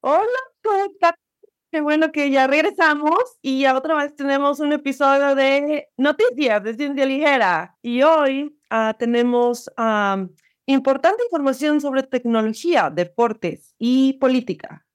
[0.00, 1.14] Hola, ¿cómo estás?
[1.72, 6.74] Qué bueno que ya regresamos y ya otra vez tenemos un episodio de noticias de
[6.74, 7.76] ciencia ligera.
[7.82, 10.30] Y hoy ah, tenemos am,
[10.66, 14.86] importante información sobre tecnología, deportes y política.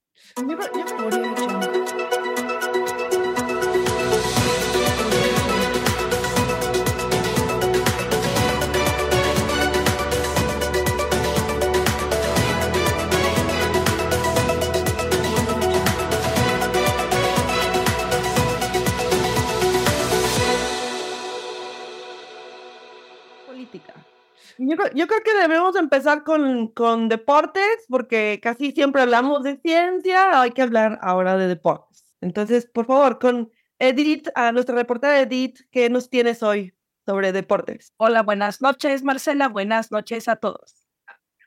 [24.57, 30.41] Yo, yo creo que debemos empezar con, con deportes, porque casi siempre hablamos de ciencia,
[30.41, 32.13] hay que hablar ahora de deportes.
[32.21, 36.73] Entonces, por favor, con Edith, a nuestra reportera Edith, ¿qué nos tienes hoy
[37.05, 37.93] sobre deportes?
[37.97, 39.49] Hola, buenas noches, Marcela.
[39.49, 40.87] Buenas noches a todos.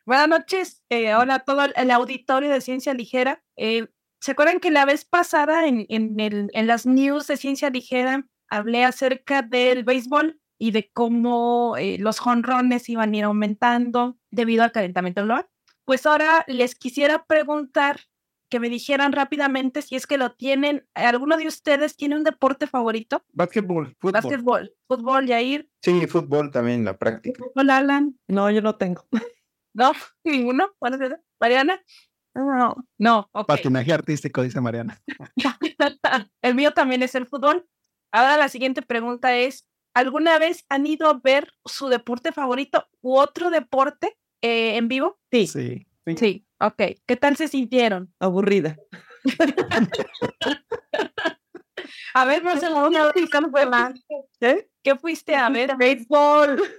[0.05, 0.83] Buenas noches.
[0.91, 3.43] eh, hola a todo el auditorio de Ciencia Ligera.
[3.57, 3.89] Eh,
[4.21, 8.27] ¿Se acuerdan que la vez pasada en, en, el- en las news de Ciencia Ligera
[8.49, 14.63] hablé acerca del béisbol y de cómo eh, los jonrones iban a ir aumentando debido
[14.65, 15.47] al calentamiento global?
[15.85, 18.01] Pues ahora les quisiera preguntar
[18.49, 20.87] que me dijeran rápidamente si es que lo tienen.
[20.95, 23.25] ¿Alguno de ustedes tiene un deporte favorito?
[23.33, 24.13] Básquetbol, fútbol.
[24.13, 27.43] Básquetbol, fútbol, Yair, Sí, fútbol también, la práctica.
[27.45, 28.19] fútbol, Alan.
[28.29, 29.05] No, yo no tengo.
[29.75, 29.93] No,
[30.25, 30.71] ninguno.
[30.79, 31.17] ¿Cuál es ese?
[31.39, 31.83] ¿Mariana?
[32.35, 32.75] No.
[32.99, 33.47] No, ok.
[33.47, 34.99] Patinaje artístico, dice Mariana.
[36.43, 37.69] el mío también es el fútbol.
[38.11, 43.17] Ahora la siguiente pregunta es, ¿alguna vez han ido a ver su deporte favorito u
[43.17, 45.19] otro deporte eh, en vivo?
[45.33, 45.87] Sí, Sí.
[46.17, 46.83] Sí, ok.
[47.05, 48.15] ¿Qué tal se sintieron?
[48.21, 48.77] aburrida.
[52.15, 53.95] A ver, Marcelo, una vez ¿cuál fue más?
[54.41, 54.69] ¿Eh?
[54.85, 55.77] ¿Qué fuiste a ver?
[55.77, 56.63] Béisbol.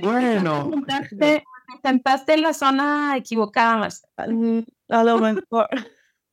[0.00, 0.70] Bueno.
[1.18, 1.44] Te
[1.82, 4.34] sentaste en la zona equivocada, Marcelo.
[4.34, 5.68] Mm, A lo mejor.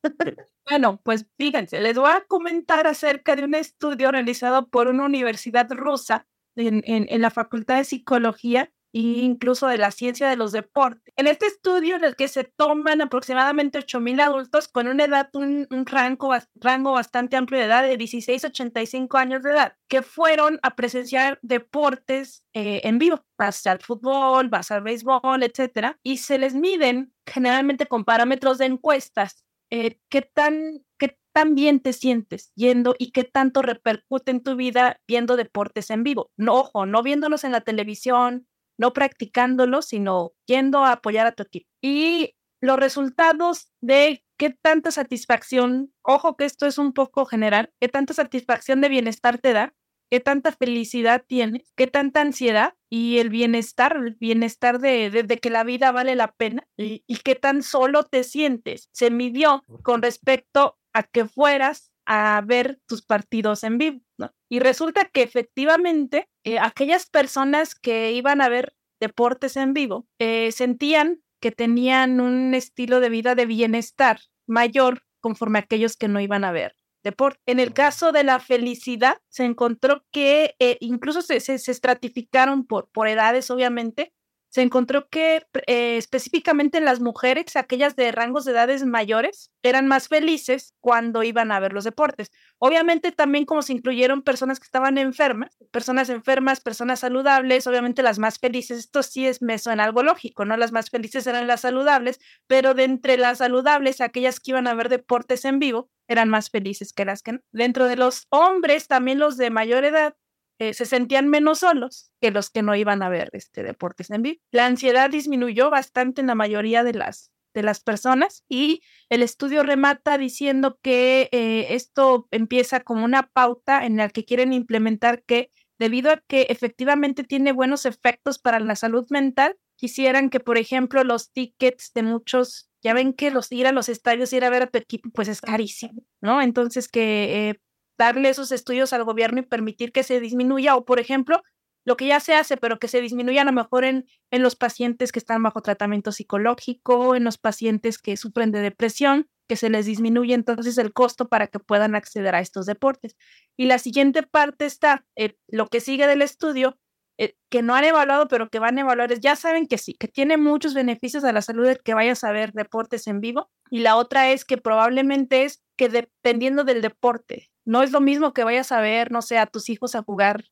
[0.68, 5.70] Bueno, pues fíjense, les voy a comentar acerca de un estudio realizado por una universidad
[5.70, 11.12] rusa en, en- la Facultad de Psicología e incluso de la ciencia de los deportes.
[11.16, 15.68] En este estudio en el que se toman aproximadamente 8.000 adultos con una edad, un,
[15.86, 20.58] rango, rango bastante amplio de edad de 16 a 85 años de edad, que fueron
[20.62, 23.22] a presenciar deportes eh, en vivo.
[23.38, 28.66] Vas al fútbol, vas al béisbol, etcétera, y se les miden generalmente con parámetros de
[28.66, 34.42] encuestas eh, qué tan, qué tan bien te sientes yendo y qué tanto repercute en
[34.42, 36.30] tu vida viendo deportes en vivo.
[36.36, 38.46] No, ojo, no viéndolos en la televisión,
[38.78, 41.68] no practicándolos, sino yendo a apoyar a tu equipo.
[41.82, 47.88] Y los resultados de qué tanta satisfacción, ojo que esto es un poco general, qué
[47.88, 49.74] tanta satisfacción de bienestar te da,
[50.10, 55.38] qué tanta felicidad tienes, qué tanta ansiedad y el bienestar, el bienestar de, de- de
[55.38, 58.88] que la vida vale la pena y, y qué tan solo te sientes.
[58.92, 64.00] Se midió con respecto a que fueras a ver tus partidos en vivo.
[64.18, 64.30] ¿no?
[64.48, 70.52] Y resulta que efectivamente eh, aquellas personas que iban a ver deportes en vivo eh,
[70.52, 76.20] sentían que tenían un estilo de vida de bienestar mayor conforme a aquellos que no
[76.20, 76.74] iban a ver
[77.06, 77.40] deporte.
[77.46, 82.66] En el caso de la felicidad, se encontró que eh, incluso se, se- se estratificaron
[82.66, 84.12] por, por edades, obviamente.
[84.48, 89.86] Se encontró que eh, específicamente en las mujeres, aquellas de rangos de edades mayores, eran
[89.86, 92.30] más felices cuando iban a ver los deportes.
[92.58, 98.18] Obviamente también como se incluyeron personas que estaban enfermas, personas enfermas, personas saludables, obviamente las
[98.18, 100.56] más felices, esto sí es, me suena algo lógico, ¿no?
[100.56, 104.74] Las más felices eran las saludables, pero de entre las saludables, aquellas que iban a
[104.74, 107.40] ver deportes en vivo, eran más felices que las que.
[107.52, 110.14] Dentro de los hombres, también los de mayor edad,
[110.58, 114.22] eh, se sentían menos solos que los que no iban a ver este, deportes en
[114.22, 114.40] vivo.
[114.50, 119.62] La ansiedad disminuyó bastante en la mayoría de las, de las personas y el estudio
[119.62, 125.50] remata diciendo que eh, esto empieza como una pauta en la que quieren implementar que
[125.78, 131.04] debido a que efectivamente tiene buenos efectos para la salud mental, quisieran que, por ejemplo,
[131.04, 134.62] los tickets de muchos, ya ven que los ir a los estadios, ir a ver
[134.62, 136.40] a tu equipo, pues es carísimo, ¿no?
[136.40, 137.60] Entonces que eh,
[137.98, 141.42] darle esos estudios al gobierno y permitir que se disminuya, o por ejemplo,
[141.84, 144.56] lo que ya se hace, pero que se disminuya a lo mejor en, en los
[144.56, 149.70] pacientes que están bajo tratamiento psicológico, en los pacientes que sufren de depresión, que se
[149.70, 153.16] les disminuye entonces el costo para que puedan acceder a estos deportes.
[153.56, 156.76] Y la siguiente parte está, eh, lo que sigue del estudio,
[157.18, 159.94] eh, que no han evaluado, pero que van a evaluar, es, ya saben que sí,
[159.94, 163.50] que tiene muchos beneficios a la salud el que vayas a ver deportes en vivo.
[163.70, 168.32] Y la otra es que probablemente es que dependiendo del deporte, no es lo mismo
[168.32, 170.44] que vayas a ver, no sé, a tus hijos a jugar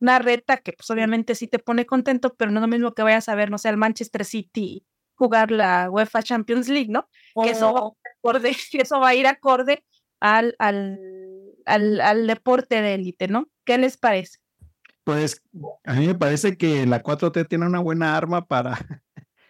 [0.00, 3.02] una reta, que pues obviamente sí te pone contento, pero no es lo mismo que
[3.02, 4.86] vayas a ver, no sé, al Manchester City
[5.16, 7.08] jugar la UEFA Champions League, ¿no?
[7.42, 9.84] Que eso, va Oh, acorde, que eso va a ir acorde
[10.20, 10.98] al, al,
[11.66, 13.48] al, al deporte de élite, ¿no?
[13.66, 14.38] ¿Qué les parece?
[15.04, 15.42] Pues
[15.84, 18.78] a mí me parece que la 4T tiene una buena arma para,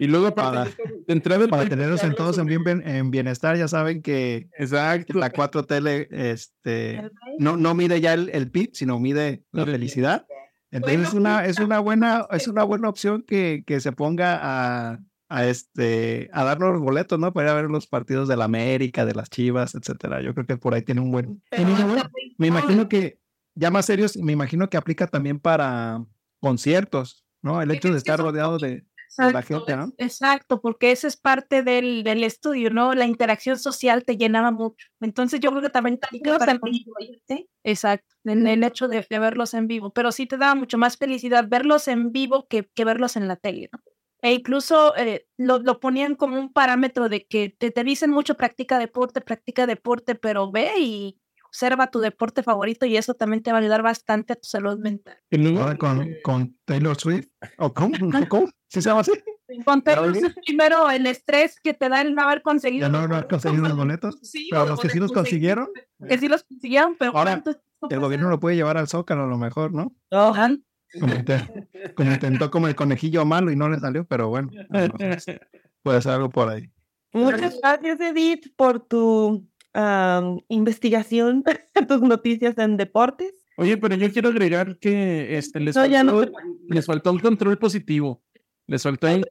[0.01, 0.73] Y luego Para- de
[1.09, 3.57] entrada para tenerlos en todos en, bien- en bienestar.
[3.57, 5.19] Ya saben que Exacto.
[5.19, 7.03] la 4T le, este,
[7.39, 10.27] no, no mide ya el, el PIB, sino mide la felicidad.
[10.71, 15.01] Entonces es una, es una buena, es una buena opción que, que se ponga a,
[15.29, 17.33] a este a darnos los boletos, ¿no?
[17.33, 20.23] Para ir a ver los partidos de la América, de las Chivas, etcétera.
[20.23, 21.43] Yo creo que por ahí tiene un buen.
[21.51, 23.19] tiene una buena- me imagino que,
[23.55, 26.03] ya más serios, me imagino que aplica también para
[26.41, 27.61] conciertos, ¿no?
[27.63, 28.85] El hecho de estar rodeado de,
[29.19, 29.93] de la gente, ¿no?
[29.99, 32.95] Exacto, porque esa es parte del, del estudio, ¿no?
[32.95, 34.89] La interacción social te llenaba mucho.
[35.01, 36.59] Entonces yo creo que también para
[37.29, 37.49] ¿sí?
[37.65, 40.97] Exacto, en el hecho de, de verlos en vivo, pero sí te daba mucho más
[40.97, 43.81] felicidad verlos en vivo que, que verlos en la tele, ¿no?
[44.23, 48.37] E incluso eh, lo, lo ponían como un parámetro de que te, te dicen mucho
[48.37, 51.19] practica deporte, practica deporte, pero ve y
[51.51, 54.79] observa tu deporte favorito y eso también te va a ayudar bastante a tu salud
[54.79, 55.19] mental.
[55.31, 57.27] Y luego, Ahora con, con Taylor Swift.
[57.59, 57.97] ¿O cómo?
[57.97, 58.47] ¿O cómo?
[58.69, 59.13] ¿Sí se llama así?
[59.65, 60.13] Ponte ¿Ya oí?
[60.47, 62.87] primero el estrés que te da el no haber conseguido.
[62.89, 64.19] Ya no, has conseguido los boletos.
[64.23, 65.69] Sí, Pero los que sí los consiguieron,
[66.09, 69.25] Que sí los consiguieron, pero Ahora, ¿cuánto tiempo el gobierno lo puede llevar al Zócalo
[69.25, 69.93] a lo mejor, ¿no?
[70.13, 70.33] oh.
[71.01, 74.51] Como, inte- como intentó como el conejillo malo y no le salió, pero bueno,
[75.83, 76.71] puede ser algo por ahí.
[77.13, 81.45] Muchas gracias, Edith, por tu am, investigación,
[81.89, 83.33] tus noticias en deportes.
[83.57, 86.13] Oye, pero yo quiero agregar que este, les, No, ya no.
[86.19, 86.33] faltó,
[86.69, 88.23] les faltó un control positivo.
[88.67, 89.25] Les faltó un-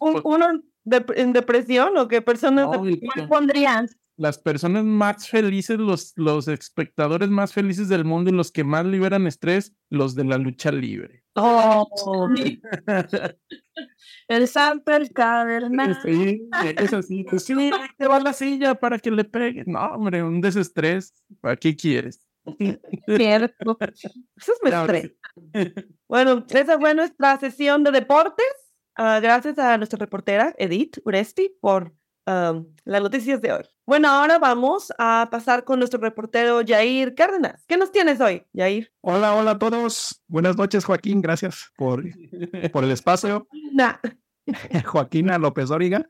[0.00, 0.46] Un- ¿Uno
[0.84, 2.68] de- en depresión o qué personas?
[2.70, 3.88] No, de- y- ¿Cuál pondrían?
[4.16, 8.86] Las personas más felices, los, los espectadores más felices del mundo y los que más
[8.86, 11.24] liberan estrés, los de la lucha libre.
[11.34, 12.28] Oh,
[14.28, 15.98] El santo, el carnal.
[16.02, 17.24] Sí, es así.
[17.24, 19.64] pues, sí, te va la silla para que le pegue.
[19.66, 21.12] No, hombre, un desestrés.
[21.40, 22.24] ¿Para qué quieres?
[23.16, 23.76] Cierto.
[23.80, 25.12] eso es mi estrés.
[26.08, 28.46] Bueno, esa fue nuestra sesión de deportes.
[28.96, 31.92] Ah, gracias a nuestra reportera Edith Uresti por
[32.26, 33.62] am, las noticias de hoy.
[33.86, 37.64] Bueno, ahora vamos a pasar con nuestro reportero Jair Cárdenas.
[37.66, 38.90] ¿Qué nos tienes hoy, Jair?
[39.02, 40.22] Hola, hola a todos.
[40.26, 41.20] Buenas noches, Joaquín.
[41.20, 42.02] Gracias por,
[42.72, 43.46] por el espacio.
[43.72, 43.94] Nah.
[44.86, 46.08] Joaquina López Dóriga.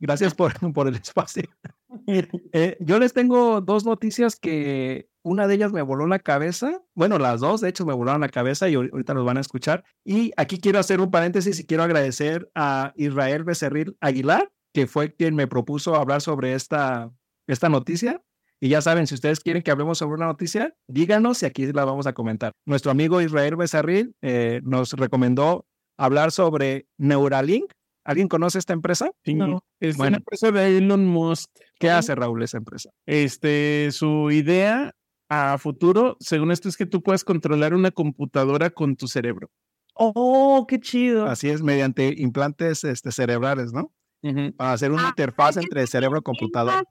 [0.00, 1.44] Gracias por, por el espacio.
[2.06, 6.82] Eh, yo les tengo dos noticias que una de ellas me voló la cabeza.
[6.94, 9.40] Bueno, las dos, de hecho, me volaron la cabeza y ahor- ahorita los van a
[9.40, 9.84] escuchar.
[10.04, 15.14] Y aquí quiero hacer un paréntesis y quiero agradecer a Israel Becerril Aguilar, que fue
[15.14, 17.10] quien me propuso hablar sobre esta,
[17.46, 18.20] esta noticia.
[18.60, 21.84] Y ya saben, si ustedes quieren que hablemos sobre una noticia, díganos y aquí la
[21.84, 22.52] vamos a comentar.
[22.66, 25.66] Nuestro amigo Israel Becerril eh, nos recomendó
[25.96, 27.70] hablar sobre Neuralink.
[28.04, 29.10] ¿Alguien conoce esta empresa?
[29.24, 29.60] Sí, No.
[29.80, 30.08] Es Bueno.
[30.08, 31.50] una empresa de Elon Musk.
[31.78, 32.90] ¿Qué hace Raúl esa empresa?
[33.06, 34.92] Este, su idea
[35.28, 39.50] a futuro, según esto, es que tú puedas controlar una computadora con tu cerebro.
[39.94, 41.26] Oh, qué chido.
[41.26, 43.92] Así es, mediante implantes este, cerebrales, ¿no?
[44.56, 46.82] Para hacer una Ah, interfaz entre cerebro y computadora.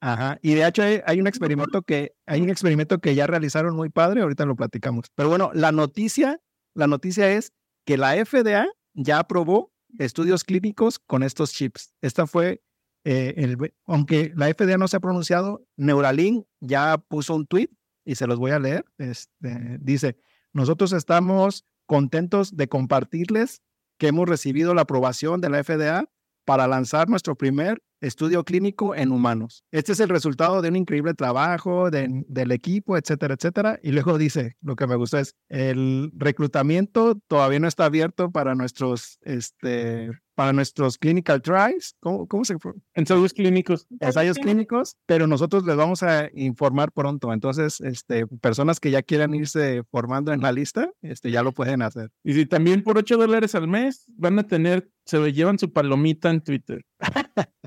[0.00, 0.38] Ajá.
[0.42, 3.90] Y de hecho hay, hay un experimento que hay un experimento que ya realizaron muy
[3.90, 5.06] padre, ahorita lo platicamos.
[5.14, 6.40] Pero bueno, la noticia,
[6.74, 7.52] la noticia es
[7.86, 11.94] que la FDA ya aprobó estudios clínicos con estos chips.
[12.00, 12.62] Esta fue
[13.04, 17.70] eh, el, aunque la FDA no se ha pronunciado, Neuralink ya puso un tweet
[18.04, 18.84] y se los voy a leer.
[18.98, 20.16] Este, dice,
[20.52, 23.62] nosotros estamos contentos de compartirles
[24.00, 26.06] que hemos recibido la aprobación de la FDA
[26.46, 29.64] para lanzar nuestro primer estudio clínico en humanos.
[29.70, 33.78] Este es el resultado de un increíble trabajo de- del equipo, etcétera, etcétera.
[33.82, 38.54] Y luego dice, lo que me gustó es, el reclutamiento todavía no está abierto para
[38.54, 41.94] nuestros, este, para nuestros clinical trials.
[42.00, 43.86] ¿Cómo, cómo se pro- Ensayos clínicos.
[44.00, 47.32] ensayos clínicos, pero nosotros les vamos a informar pronto.
[47.32, 51.82] Entonces, este, personas que ya quieran irse formando en la lista, este, ya lo pueden
[51.82, 52.10] hacer.
[52.24, 56.30] Y si también por 8 dólares al mes van a tener, se llevan su palomita
[56.30, 56.84] en Twitter.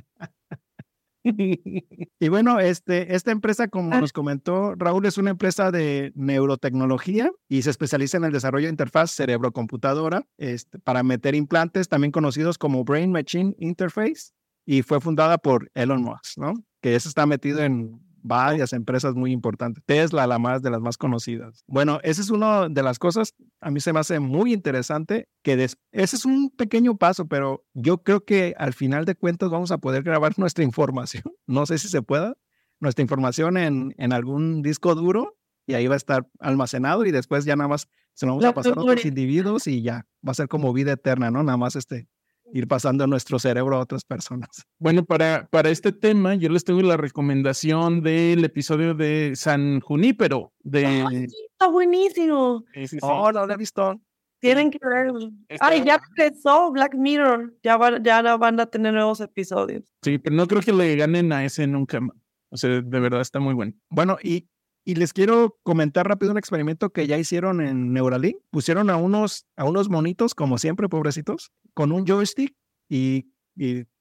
[1.24, 4.01] Y bueno, este, esta empresa, como Ah.
[4.01, 8.72] nos comentó Raúl, es una empresa de neurotecnología y se especializa en el desarrollo de
[8.72, 14.32] interfaz cerebro-computadora este, para meter implantes, también conocidos como Brain Machine Interface,
[14.65, 16.53] y fue fundada por Elon Musk, ¿no?
[16.82, 19.84] Que eso está metido en varias empresas muy importantes.
[19.86, 21.63] Tesla, la más de las más conocidas.
[21.68, 25.56] Bueno, esa es una de las cosas, a mí se me hace muy interesante, que
[25.58, 29.72] des- ese es un pequeño paso, pero yo creo que al final de cuentas vamos
[29.72, 31.24] a poder grabar nuestra información.
[31.46, 32.36] No sé si se pueda,
[32.80, 35.38] nuestra información en, en algún disco duro
[35.68, 38.50] y ahí va a estar almacenado y después ya nada más se lo vamos La
[38.50, 41.42] a pasar a otros individuos y ya va a ser como vida eterna, ¿no?
[41.44, 42.08] Nada más este
[42.53, 44.50] ir pasando nuestro cerebro a otras personas.
[44.79, 50.51] Bueno, para, para este tema, yo les tengo la recomendación del episodio de San Junípero.
[50.62, 51.25] De...
[51.51, 52.65] Está buenísimo.
[52.74, 53.00] Sí, sí, sí.
[53.01, 54.01] Oh, no lo he visto.
[54.41, 55.31] Tienen que verlo.
[55.48, 57.53] Está- Ay, ya empezó Black Mirror.
[57.63, 59.83] Ya, van, ya no van a tener nuevos episodios.
[60.01, 62.17] Sí, pero no creo que le ganen a ese nunca más.
[62.50, 63.72] O sea, de verdad está muy bueno.
[63.89, 64.50] Bueno, y,
[64.85, 68.37] y les quiero comentar rápido un experimento que ya hicieron en Neuralink.
[68.51, 72.55] Pusieron a unos, a unos monitos, como siempre, pobrecitos, con un joystick
[72.89, 73.27] y,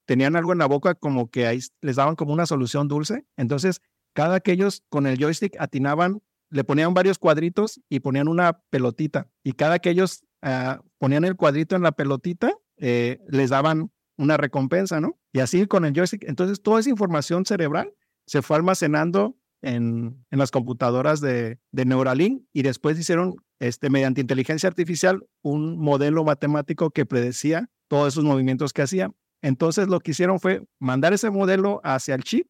[0.04, 3.24] tenían algo en la boca como que ahí les daban como una solución dulce.
[3.36, 3.80] Entonces,
[4.14, 6.20] cada que ellos con el joystick atinaban,
[6.50, 9.28] le ponían varios cuadritos y ponían una pelotita.
[9.44, 14.36] Y cada que ellos ah, ponían el cuadrito en la pelotita, eh, les daban una
[14.36, 15.18] recompensa, ¿no?
[15.32, 16.24] Y así con el joystick.
[16.24, 17.94] Entonces, toda esa información cerebral
[18.26, 24.20] se fue almacenando en, en las computadoras de, de Neuralink y después hicieron, este, mediante
[24.20, 29.10] inteligencia artificial, un modelo matemático que predecía todos esos movimientos que hacía.
[29.40, 32.48] Entonces lo que hicieron fue mandar ese modelo hacia el chip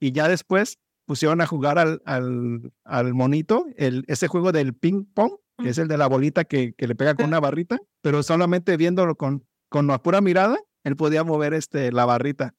[0.00, 5.04] y ya después pusieron a jugar al, al, al monito el, ese juego del ping
[5.04, 8.22] pong, que es el de la bolita que, que le pega con una barrita, pero
[8.22, 12.54] solamente viéndolo con, con la pura mirada, él podía mover este, la barrita.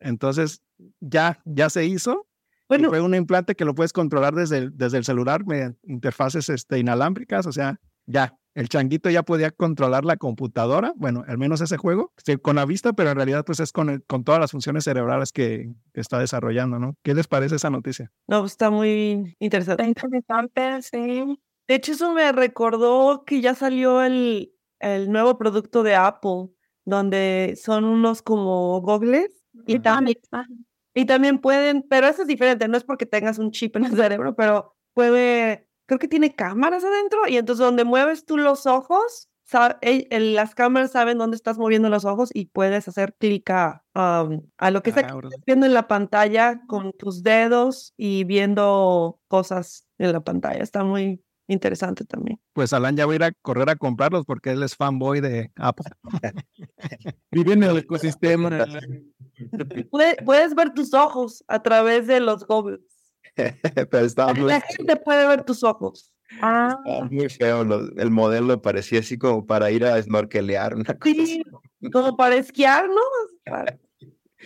[0.00, 0.62] Entonces
[1.00, 2.26] ya, ya se hizo
[2.70, 6.48] Bueno, fue un implante que lo puedes controlar desde el, desde el celular mediante interfaces
[6.48, 11.60] este, inalámbricas, o sea, ya, el changuito ya podía controlar la computadora, bueno, al menos
[11.60, 14.40] ese juego, sí, con la vista, pero en realidad pues es con, el- con todas
[14.40, 16.96] las funciones cerebrales que, está desarrollando, ¿no?
[17.02, 18.10] ¿Qué les parece esa noticia?
[18.26, 19.82] no, pues, está muy interesante.
[19.88, 21.40] Está interesante, sí.
[21.68, 26.48] De hecho, eso me recordó que ya salió el, el nuevo producto de Apple,
[26.84, 30.16] donde son unos como gogles y también,
[30.94, 33.96] y también pueden, pero eso es diferente, no es porque tengas un chip en el
[33.96, 39.28] cerebro, pero puede, creo que tiene cámaras adentro y entonces donde mueves tú los ojos,
[39.80, 43.84] el- el- las cámaras saben dónde estás moviendo los ojos y puedes hacer clic a,
[43.96, 44.94] um, a lo que Ah,
[45.30, 50.62] estés viendo en la pantalla con tus dedos y viendo cosas en la pantalla.
[50.62, 52.40] Está muy interesante también.
[52.52, 55.50] Pues Alan ya va a ir a correr a comprarlos porque él es fanboy de
[55.56, 55.86] Apple.
[57.30, 58.66] Vive en el ecosistema.
[59.90, 62.80] Puede- puedes ver tus ojos a través de los goggles.
[63.34, 66.12] Pero estaba muy, La gente puede ver tus ojos.
[66.40, 66.78] Ah,
[67.10, 67.64] muy feo.
[67.64, 70.74] lo- el modelo parecía así como para ir a snorkelear.
[70.74, 71.42] Una cosa Sí,
[71.80, 71.90] así.
[71.90, 73.64] como para esquiar, ¿no?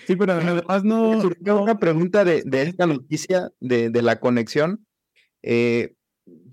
[0.06, 1.20] Sí, pero además no.
[1.20, 4.86] Surgió una pregunta de, de esta noticia de, de la conexión.
[5.42, 5.94] Eh,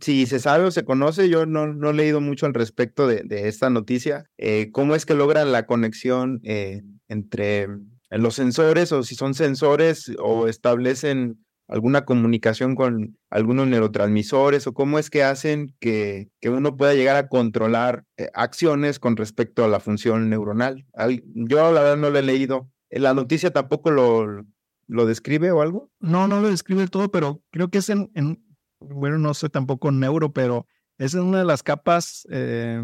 [0.01, 3.23] si se sabe o se conoce, yo no, no he leído mucho al respecto de,
[3.23, 4.25] de esta noticia.
[4.37, 7.67] eh, ¿Cómo es que logran la conexión eh, entre
[8.09, 14.99] los sensores o si son sensores o establecen alguna comunicación con algunos neurotransmisores o cómo
[14.99, 19.69] es que hacen que, que uno pueda llegar a controlar eh, acciones con respecto a
[19.69, 20.85] la función neuronal?
[20.93, 22.69] Al- Yo la verdad no lo he leído.
[22.89, 24.43] ¿La noticia tampoco lo,
[24.87, 25.89] lo describe o algo?
[26.01, 28.43] No, no lo describe todo, pero creo que es en, en-
[28.81, 32.81] bueno, no soy tampoco neuro, pero es en una de las capas eh,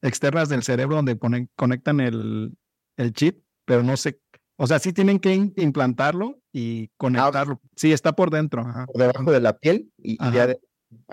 [0.00, 2.56] externas del cerebro donde pone- conectan el,
[2.96, 4.20] el chip, pero no sé,
[4.56, 7.60] o sea, sí tienen que implantarlo y conectarlo.
[7.76, 8.62] Sí, está por dentro.
[8.62, 8.86] ajá.
[8.86, 10.60] Por debajo de la piel y, ya de-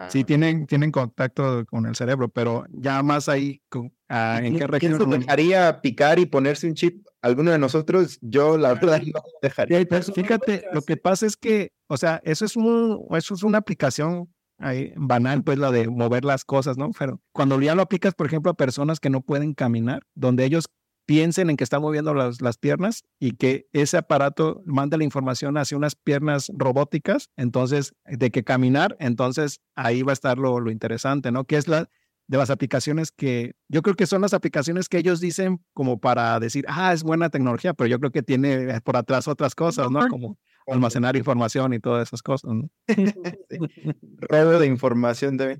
[0.10, 0.24] Sí, Ah.
[0.26, 4.94] tienen, tienen contacto con el cerebro, pero ya más ahí, con- ah, ¿en qué ¿Quién
[4.98, 5.12] región?
[5.12, 7.06] se dejaría picar y ponerse un chip?
[7.22, 8.18] ¿Alguno de nosotros?
[8.22, 9.86] Yo la verdad no lo dejaría.
[9.88, 13.58] Pues fíjate, lo que pasa es que, o sea, eso es un, eso es una
[13.58, 16.92] aplicación ahí banal, pues la de mover las cosas, ¿no?
[16.98, 20.66] Pero cuando ya lo aplicas, por ejemplo, a personas que no pueden caminar, donde ellos
[21.10, 25.58] piensen en que están moviendo las, las piernas y que ese aparato manda la información
[25.58, 30.70] hacia unas piernas robóticas, entonces, de que caminar, entonces ahí va a estar lo, lo
[30.70, 31.46] interesante, ¿no?
[31.46, 31.90] Que es la
[32.28, 36.40] de las aplicaciones que yo creo que son las aplicaciones que ellos dicen como para
[36.40, 40.08] decir, ah, es buena tecnología, pero yo creo que tiene por atrás otras cosas, ¿no?
[40.10, 40.38] Como
[40.68, 42.70] almacenar información y todas esas cosas, ¿no?
[44.30, 45.60] Robo de información de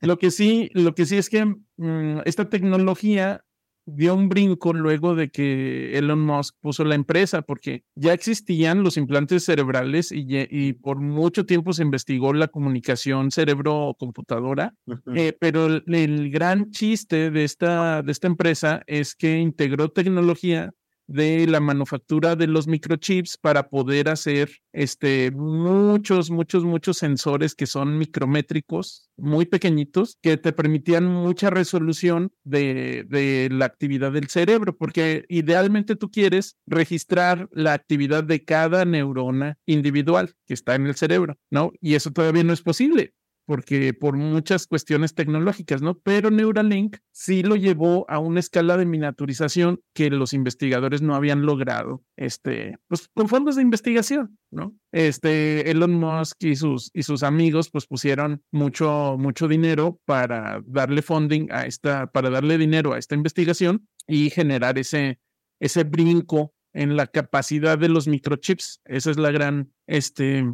[0.00, 3.42] Lo que sí, lo que sí es que mm, esta tecnología
[3.86, 8.96] dio un brinco luego de que Elon Musk puso la empresa, porque ya existían los
[8.96, 14.74] implantes cerebrales y, y por mucho tiempo se investigó la comunicación cerebro-computadora,
[15.14, 20.72] eh, pero el, el gran chiste de esta, de esta empresa es que integró tecnología
[21.06, 27.66] de la manufactura de los microchips para poder hacer este, muchos, muchos, muchos sensores que
[27.66, 34.76] son micrométricos, muy pequeñitos, que te permitían mucha resolución de, de la actividad del cerebro,
[34.76, 40.94] porque idealmente tú quieres registrar la actividad de cada neurona individual que está en el
[40.96, 41.72] cerebro, ¿no?
[41.80, 43.14] Y eso todavía no es posible
[43.46, 45.98] porque por muchas cuestiones tecnológicas, ¿no?
[45.98, 51.46] Pero Neuralink sí lo llevó a una escala de miniaturización que los investigadores no habían
[51.46, 54.76] logrado, este, pues con fondos de investigación, ¿no?
[54.92, 61.00] Este, Elon Musk y sus, y sus amigos, pues pusieron mucho, mucho dinero para darle
[61.00, 65.20] funding a esta, para darle dinero a esta investigación y generar ese,
[65.60, 68.80] ese brinco en la capacidad de los microchips.
[68.84, 70.44] Esa es la gran, este,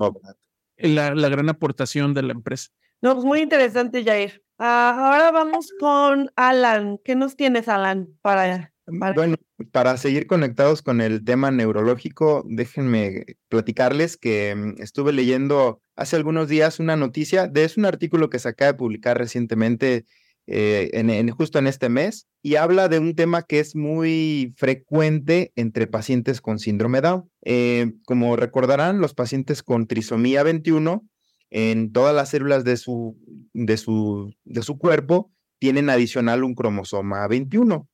[0.76, 2.68] la, la gran aportación de la empresa.
[3.02, 4.42] No, pues muy interesante, Jair.
[4.58, 6.98] Ah, ahora vamos con Alan.
[7.04, 9.12] ¿Qué nos tienes, Alan, para, para...
[9.12, 9.36] Bueno,
[9.72, 16.48] para seguir conectados con el tema neurológico, déjenme platicarles que mm, estuve leyendo hace algunos
[16.48, 20.06] días una noticia de es un artículo que se acaba de publicar recientemente
[20.46, 25.52] eh, en, justo en este mes y habla de un tema que es muy frecuente
[25.56, 27.28] entre pacientes con síndrome Down.
[27.44, 31.04] Eh, como recordarán, los pacientes con trisomía 21
[31.52, 33.16] en todas las células de su,
[33.52, 37.88] de su, de su cuerpo tienen adicional un cromosoma 21.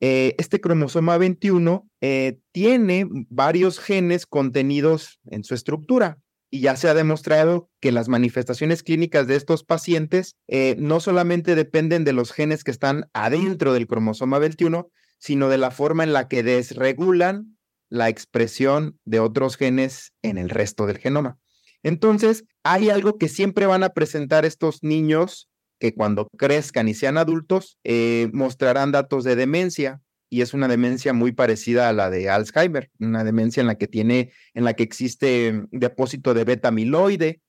[0.00, 6.18] Eh, este cromosoma 21 eh, tiene varios genes contenidos en su estructura
[6.50, 11.54] y ya se ha demostrado que las manifestaciones clínicas de estos pacientes eh, no solamente
[11.54, 16.12] dependen de los genes que están adentro del cromosoma 21, sino de la forma en
[16.12, 17.56] la que desregulan
[17.90, 21.38] la expresión de otros genes en el resto del genoma.
[21.82, 27.18] Entonces, hay algo que siempre van a presentar estos niños que cuando crezcan y sean
[27.18, 32.28] adultos eh, mostrarán datos de demencia y es una demencia muy parecida a la de
[32.28, 37.40] Alzheimer, una demencia en la que tiene, en la que existe depósito de beta amiloide.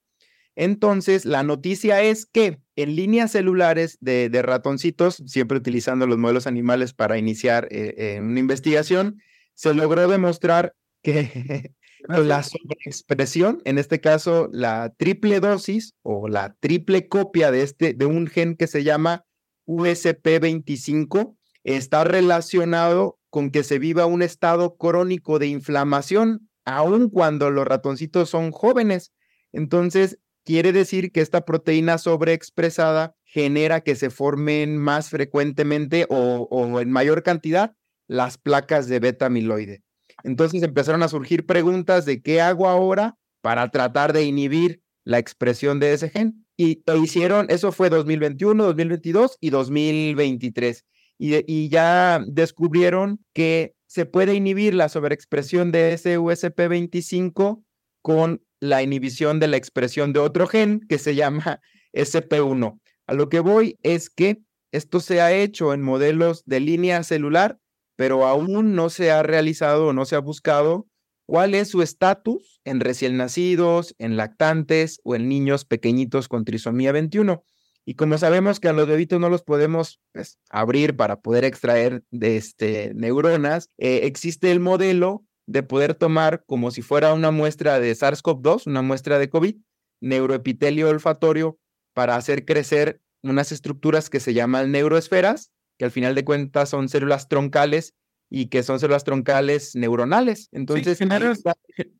[0.55, 6.93] Entonces, la noticia es que en líneas celulares de, ratoncitos, siempre utilizando los modelos animales
[6.93, 9.21] para iniciar eh, eh, una investigación,
[9.55, 11.73] se logró demostrar que
[12.07, 18.05] la sobreexpresión, en este caso la triple dosis o la triple copia de, este, de
[18.05, 19.25] un gen que se llama
[19.67, 27.65] USP25, está relacionado con que se viva un estado crónico de inflamación, aun cuando los
[27.67, 29.11] ratoncitos son jóvenes.
[29.51, 36.79] Entonces, quiere decir que esta proteína sobreexpresada genera que se formen más frecuentemente o, o
[36.79, 37.75] en mayor cantidad
[38.07, 39.83] las placas de beta amiloide.
[40.23, 45.79] Entonces empezaron a surgir preguntas de qué hago ahora para tratar de inhibir la expresión
[45.79, 46.45] de ese gen.
[46.57, 50.85] Y lo hicieron, eso fue 2021, 2022 y 2023.
[51.17, 57.63] Y, y ya descubrieron que se puede inhibir la sobreexpresión de ese USP25
[58.01, 61.61] con la inhibición de la expresión de otro gen que se llama
[61.93, 62.79] SP1.
[63.07, 67.57] A lo que voy es que esto se ha hecho en modelos de línea celular
[67.99, 70.87] pero aún no se ha realizado o no se ha buscado
[71.25, 76.93] cuál es su estatus en recién nacidos, en lactantes o en niños pequeñitos con trisomía
[76.93, 77.43] 21.
[77.83, 82.05] Y como sabemos que a los bebitos no los podemos pues, abrir para poder extraer
[82.09, 87.81] de este, neuronas, eh, existe el modelo de poder tomar como si fuera una muestra
[87.81, 89.57] de SARS-CoV-2, una muestra de COVID,
[89.99, 91.59] neuroepitelio olfatorio,
[91.93, 96.89] para hacer crecer unas estructuras que se llaman neuroesferas que al final de cuentas son
[96.89, 97.95] células troncales
[98.29, 100.49] y que son células troncales neuronales.
[100.51, 101.05] Entonces, sí,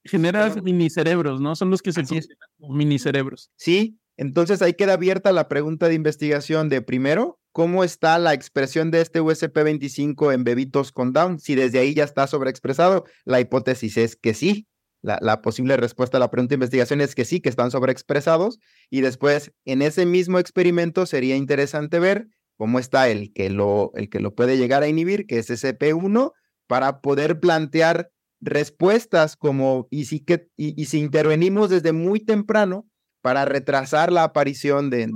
[0.03, 1.55] generas, minicerebros, ¿no?
[1.55, 2.21] Son los que se mini
[2.59, 3.49] minicerebros.
[3.55, 8.91] Sí, entonces ahí queda abierta la pregunta de investigación de primero, ¿cómo está la expresión
[8.91, 11.39] de este USP25 en bebitos con Down?
[11.39, 14.67] Si desde ahí ya está sobreexpresado, la hipótesis es que sí.
[15.01, 18.59] La, la, posible respuesta a la pregunta de investigación es que sí, que están sobreexpresados.
[18.89, 22.27] Y después, en ese mismo experimento, sería interesante ver
[22.59, 26.33] cómo está el que lo, el que lo puede llegar a inhibir, que es SP1,
[26.67, 32.85] para poder plantear respuestas como, y si, que, y, si intervenimos desde muy temprano
[33.21, 35.07] para retrasar la aparición de,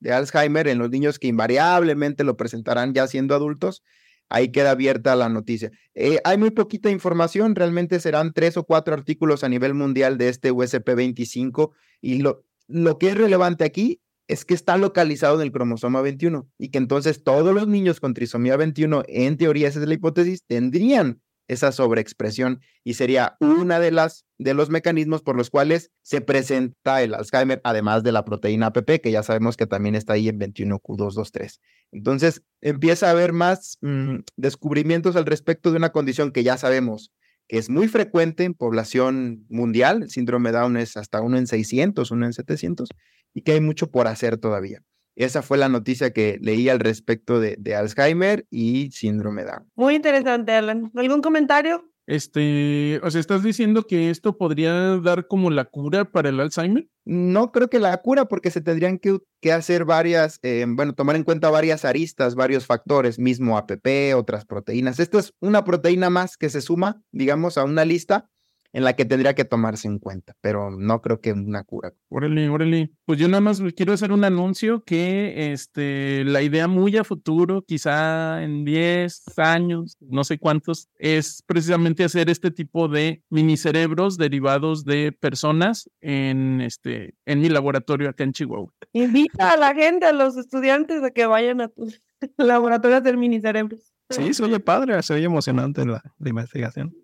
[0.00, 3.82] de, Alzheimer en los niños que invariablemente lo presentarán ya siendo adultos,
[4.28, 5.72] ahí queda abierta la noticia.
[5.96, 10.28] Eh, hay muy poquita información, realmente serán tres o cuatro artículos a nivel mundial de
[10.28, 15.52] este USP25 y lo, lo que es relevante aquí es que está localizado en el
[15.52, 19.86] cromosoma 21 y que entonces todos los niños con trisomía 21, en teoría esa es
[19.86, 25.48] la hipótesis, tendrían esa sobreexpresión y sería una de las de los mecanismos por los
[25.48, 29.94] cuales se presenta el Alzheimer, además de la proteína APP, que ya sabemos que también
[29.94, 31.58] está ahí en 21Q223.
[31.92, 37.12] Entonces, empieza a haber más mm, descubrimientos al respecto de una condición que ya sabemos
[37.48, 42.10] que es muy frecuente en población mundial, el síndrome Down es hasta uno en 600,
[42.10, 42.88] uno en 700,
[43.36, 44.82] y que hay mucho por hacer todavía.
[45.14, 49.70] Esa fue la noticia que leí al respecto de, Alzheimer y síndrome Down.
[49.74, 50.90] Muy interesante, Alan.
[50.94, 51.90] ¿Algún comentario?
[52.06, 56.88] Este, o sea, ¿estás diciendo que esto podría dar como la cura para el Alzheimer?
[57.04, 61.16] No creo que la cura porque se tendrían que, que hacer varias, eh, bueno, tomar
[61.16, 64.98] en cuenta varias aristas, varios factores, mismo APP, otras proteínas.
[64.98, 68.30] Esto es una proteína más que se suma, digamos, a una lista
[68.76, 71.94] en la que tendría que tomarse en cuenta, pero no creo que una cura.
[72.10, 72.90] Órale, órale.
[73.06, 77.62] Pues yo nada más quiero hacer un anuncio que este, la idea muy a futuro,
[77.62, 84.84] quizá en 10 años, no sé cuántos, es precisamente hacer este tipo de minicerebros derivados
[84.84, 88.74] de personas en, este, en mi laboratorio acá en Chihuahua.
[88.92, 92.02] Invita a la gente, a los estudiantes a que vayan a tus
[92.36, 93.94] laboratorios del minicerebros.
[94.10, 96.94] Sí, oye padre, se oye emocionante la, la investigación.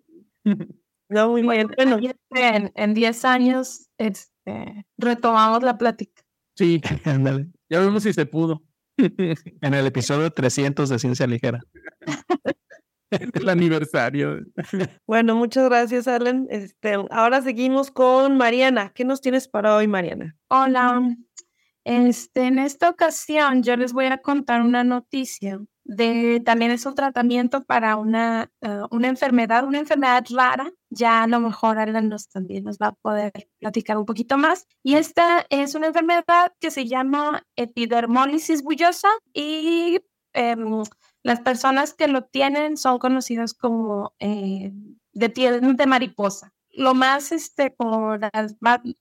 [1.13, 1.69] No, muy bien.
[1.75, 1.99] Bueno,
[2.31, 6.23] En, en 10 años este, retomamos la plática.
[6.57, 7.47] Sí, Ándale.
[7.69, 8.63] ya vemos si se pudo.
[9.61, 11.61] En el episodio 300 de Ciencia Ligera.
[13.11, 14.39] el aniversario.
[15.07, 16.47] bueno, muchas gracias, Alan.
[16.49, 18.91] Este, ahora seguimos con Mariana.
[18.93, 20.35] ¿Qué nos tienes para hoy, Mariana?
[20.47, 21.15] Hola.
[21.85, 26.95] Este, en esta ocasión yo les voy a contar una noticia de también es un
[26.95, 30.71] tratamiento para una, eh, una enfermedad, una enfermedad rara.
[30.89, 34.67] Ya a lo mejor Alan nos, también nos va a poder platicar un poquito más.
[34.83, 39.99] Y esta es una enfermedad que se llama epidermólisis bullosa y
[40.33, 40.83] em,
[41.23, 44.71] las personas que lo tienen son conocidas como eh,
[45.13, 48.55] de piel de mariposa lo más, este, como las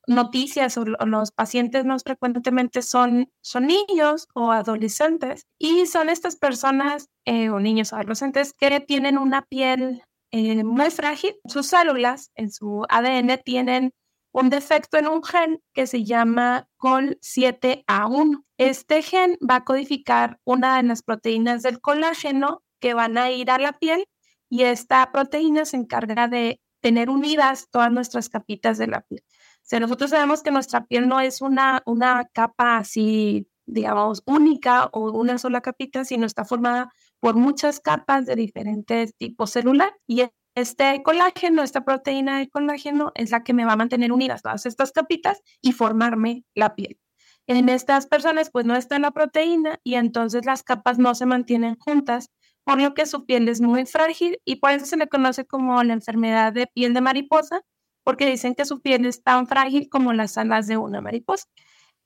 [0.07, 7.09] noticias o, los pacientes más frecuentemente son, son niños o adolescentes y son estas personas
[7.25, 11.35] eh, o niños o adolescentes que tienen una piel eh, muy frágil.
[11.47, 13.93] Sus células en su ADN tienen
[14.33, 18.45] un defecto en un gen que se llama COL7A1.
[18.59, 23.51] Este gen va a codificar una de las proteínas del colágeno que van a ir
[23.51, 24.07] a la piel
[24.49, 29.23] y esta proteína se encarga de tener unidas todas nuestras capitas de la piel.
[29.25, 34.87] O sea, nosotros sabemos que nuestra piel no es una, una capa así, digamos, única
[34.93, 40.25] o una sola capita, sino está formada por muchas capas de diferentes tipos celular y
[40.55, 44.67] este colágeno, esta proteína de colágeno es la que me va a mantener unidas todas
[44.67, 46.99] estas capitas y formarme la piel.
[47.47, 51.77] En estas personas pues no está la proteína y entonces las capas no se mantienen
[51.77, 52.31] juntas
[52.65, 55.83] por lo que su piel es muy frágil y por eso se le conoce como
[55.83, 57.63] la enfermedad de piel de mariposa,
[58.05, 61.47] porque dicen que su piel es tan frágil como las alas de una mariposa.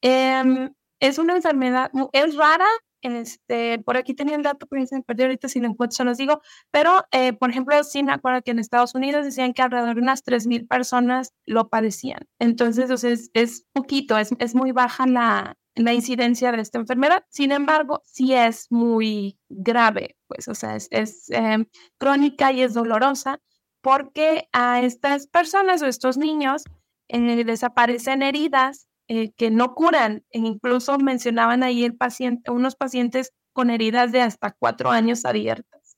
[0.03, 2.67] Em, es una enfermedad, es rara,
[3.15, 6.05] este, por aquí tenía el dato, pero se me perdió ahorita si lo encuentro se
[6.05, 6.41] los digo,
[6.71, 10.01] pero eh, por ejemplo, sí me acuerdo que en Estados Unidos decían que alrededor de
[10.01, 12.27] unas 3.000 personas lo padecían.
[12.39, 17.25] Entonces, o sea, es, poquito, es, muy baja la, la incidencia de esta enfermedad.
[17.29, 21.67] Sin embargo, sí es muy grave, pues, o sea, es, em,
[21.99, 23.41] crónica y es dolorosa
[23.83, 26.65] porque a estas personas o estos niños
[27.09, 30.25] eh, desaparecen heridas eh, que no curan.
[30.31, 35.97] E incluso mencionaban ahí el paciente, unos pacientes con heridas de hasta cuatro años abiertas.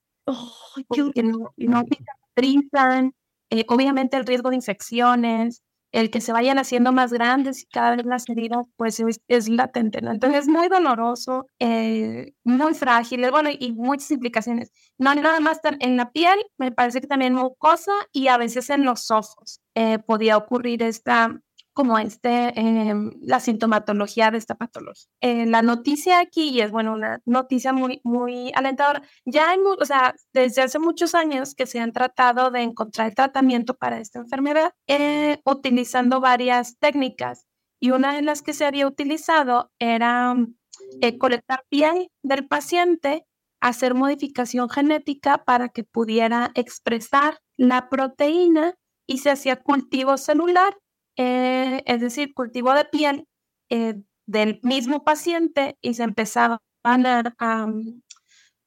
[1.14, 3.14] que no, no cicatrizan.
[3.50, 7.96] Eh, obviamente el riesgo de infecciones, el que se vayan haciendo más grandes y cada
[7.96, 10.10] vez las heridas, pues es, latente, ¿no?
[10.10, 14.70] Entonces es muy doloroso, eh, muy frágil, bueno, y muchas implicaciones.
[14.98, 18.84] No nada más en la piel, me parece que también mucosa y a veces en
[18.84, 21.40] los ojos eh, podía ocurrir esta
[21.78, 25.08] como este, em, la sintomatología de esta patología.
[25.20, 29.76] Eh, la noticia aquí, y es bueno, una noticia muy, muy alentadora, ya hay, o
[30.32, 35.40] desde hace muchos años que se han tratado de encontrar tratamiento para esta enfermedad eh,
[35.44, 37.46] utilizando varias técnicas.
[37.78, 40.34] Y una de las que se había utilizado era
[41.00, 43.24] eh, colectar piel del paciente,
[43.60, 48.74] hacer modificación genética para que pudiera expresar la proteína
[49.06, 50.76] y se hacía cultivo celular
[51.18, 53.26] eh, es decir, cultivo de piel
[53.70, 57.66] eh, del mismo paciente y se empezaba a,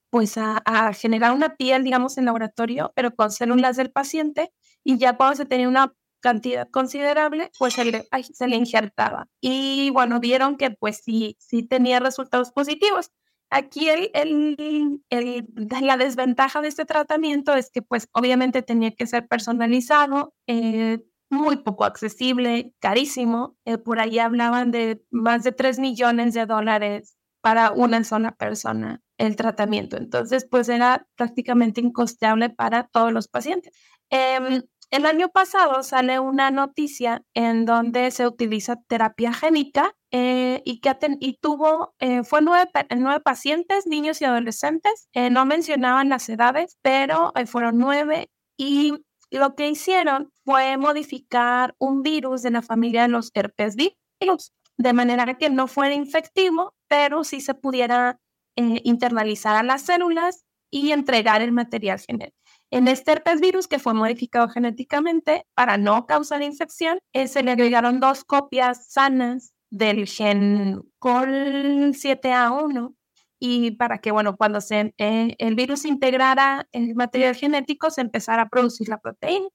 [0.10, 4.52] pues a, generar una piel, digamos, en laboratorio, pero con células del paciente
[4.84, 9.28] y ya cuando se tenía una cantidad considerable, pues se le, se le injertaba.
[9.40, 13.12] Y bueno, vieron que pues sí, sí tenía resultados positivos.
[13.50, 15.48] Aquí el, el,
[15.82, 21.00] la desventaja de este tratamiento es que pues obviamente tenía que ser personalizado, eh,
[21.32, 23.56] muy poco accesible, carísimo.
[23.66, 29.02] Eh, por ahí hablaban de más de 3 millones de dólares para una sola persona
[29.18, 29.98] el tratamiento.
[29.98, 33.74] Entonces, pues era prácticamente incosteable para todos los pacientes.
[34.10, 40.82] Em, el año pasado sale una noticia en donde se utiliza terapia génica eh, y
[40.82, 40.92] que
[41.22, 45.08] y tuvo, eh, fue nueve, nueve, pacientes, niños y adolescentes.
[45.32, 48.94] no mencionaban las edades, pero fueron nueve y
[49.32, 54.94] lo que hicieron fue modificar un virus de la familia de los herpes virus, de
[54.94, 58.20] manera que no fuera infectivo, pero sí se pudiera
[58.56, 62.38] eh, internalizar a las células y entregar el material genético.
[62.72, 67.52] En este herpes virus, que fue modificado genéticamente para no causar infección, eh, se le
[67.52, 72.96] agregaron dos copias sanas del gen COL7A1
[73.44, 78.44] y para que, bueno, cuando se, eh, el virus integrara el material genético, se empezara
[78.44, 79.48] a producir la proteína.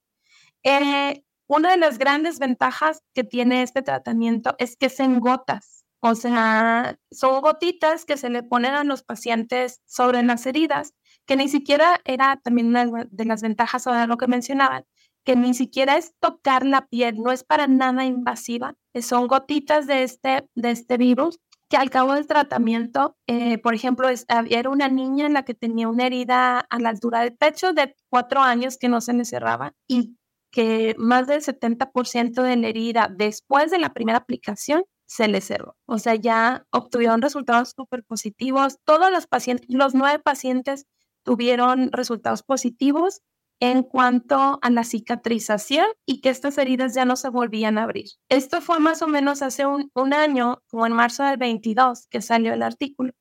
[0.63, 5.85] Eh, una de las grandes ventajas que tiene este tratamiento es que es en gotas.
[6.01, 10.93] O sea, son gotitas que se le ponen a los pacientes sobre las heridas,
[11.25, 14.83] que ni siquiera era también una de las ventajas sobre lo que mencionaban,
[15.23, 20.03] que ni siquiera es tocar la piel, no es para nada invasiva, son gotitas de
[20.03, 24.07] este, de este virus que al cabo del tratamiento, eh, por ejemplo,
[24.49, 27.95] era una niña en la que tenía una herida a la altura del pecho de
[28.09, 30.17] cuatro años que no se le cerraba y
[30.51, 35.75] que más del 70% de la herida después de la primera aplicación se le cerró.
[35.85, 38.77] O sea, ya obtuvieron resultados súper positivos.
[38.85, 40.85] Todos los pacientes, los nueve pacientes
[41.23, 43.21] tuvieron resultados positivos
[43.59, 48.05] en cuanto a la cicatrización y que estas heridas ya no se volvían a abrir.
[48.29, 52.53] Esto fue más o menos hace un, año, como en marzo del 22, que salió
[52.53, 53.13] el artículo.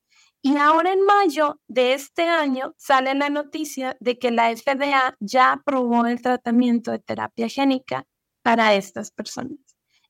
[0.43, 5.53] Y ahora en mayo de este año sale la noticia de que la FDA ya
[5.53, 8.05] aprobó el tratamiento de terapia génica
[8.43, 9.59] para estas personas.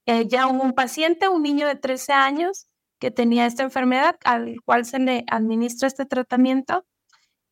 [0.05, 4.57] Eh, ya hubo un paciente, un niño de 13 años, que tenía esta enfermedad, al
[4.65, 6.85] cual se le administra este tratamiento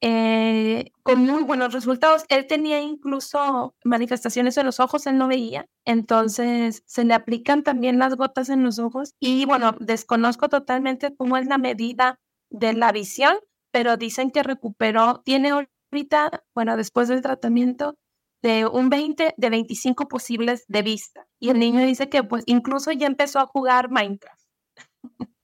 [0.01, 2.25] eh, con muy buenos resultados.
[2.29, 7.99] Él tenía incluso manifestaciones en los ojos, él no veía, entonces se le aplican también
[7.99, 12.19] las gotas en los ojos y bueno, desconozco totalmente cómo es la medida
[12.51, 13.37] de la visión,
[13.71, 17.97] pero dicen que recuperó, tiene ahorita, bueno, después del tratamiento,
[18.43, 21.27] de un 20, de 25 posibles de vista.
[21.41, 24.45] Y el niño dice que pues incluso ya empezó a jugar Minecraft.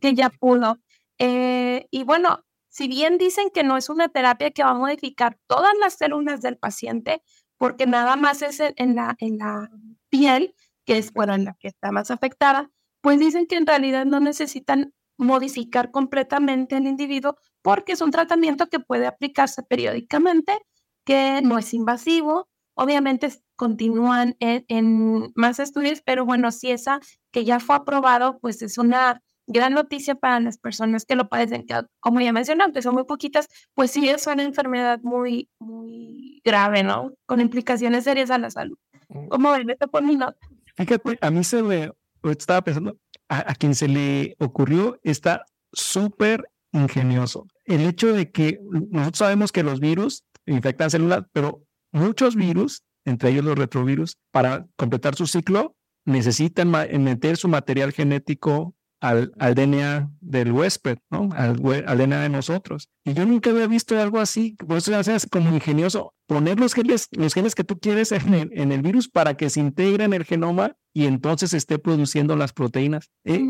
[0.00, 0.78] que ya pudo.
[1.18, 5.38] Eh, y bueno, si bien dicen que no es una terapia que va a modificar
[5.46, 7.22] todas las células del paciente,
[7.58, 9.68] porque nada más es en la, en la
[10.08, 10.54] piel,
[10.86, 12.70] que es, bueno, en la que está más afectada,
[13.02, 18.68] pues dicen que en realidad no necesitan modificar completamente el individuo porque es un tratamiento
[18.68, 20.58] que puede aplicarse periódicamente,
[21.04, 22.48] que no es invasivo.
[22.74, 27.00] Obviamente continúan en, en más estudios, pero bueno, si esa
[27.32, 29.20] que ya fue aprobado, pues es una
[29.52, 33.04] gran noticia para las personas que lo padecen, que como ya mencioné, aunque son muy
[33.04, 37.12] poquitas, pues sí es una enfermedad muy, muy grave, ¿no?
[37.26, 38.76] Con implicaciones serias a la salud.
[39.08, 39.28] Mm.
[39.28, 39.70] ¿Cómo ven?
[39.70, 40.38] Esto por mi nota.
[40.76, 41.90] Fíjate, a mí se me,
[42.24, 42.96] estaba pensando,
[43.28, 47.46] a, quien se le ocurrió está súper ingenioso.
[47.64, 48.58] El hecho de que
[48.90, 51.62] nosotros sabemos que los virus infectan células, pero
[51.92, 58.74] muchos virus, entre ellos los retrovirus, para completar su ciclo, necesitan meter su material genético
[59.02, 61.28] al, DNA del huésped, ¿no?
[61.32, 62.88] Al, DNA de nosotros.
[63.04, 64.56] Y yo nunca había visto algo así.
[64.66, 68.50] Por eso es como ingenioso poner los genes, los genes que tú quieres en el,
[68.54, 72.52] en el virus para que se integre en el genoma y entonces esté produciendo las
[72.52, 73.10] proteínas.
[73.24, 73.44] Eh,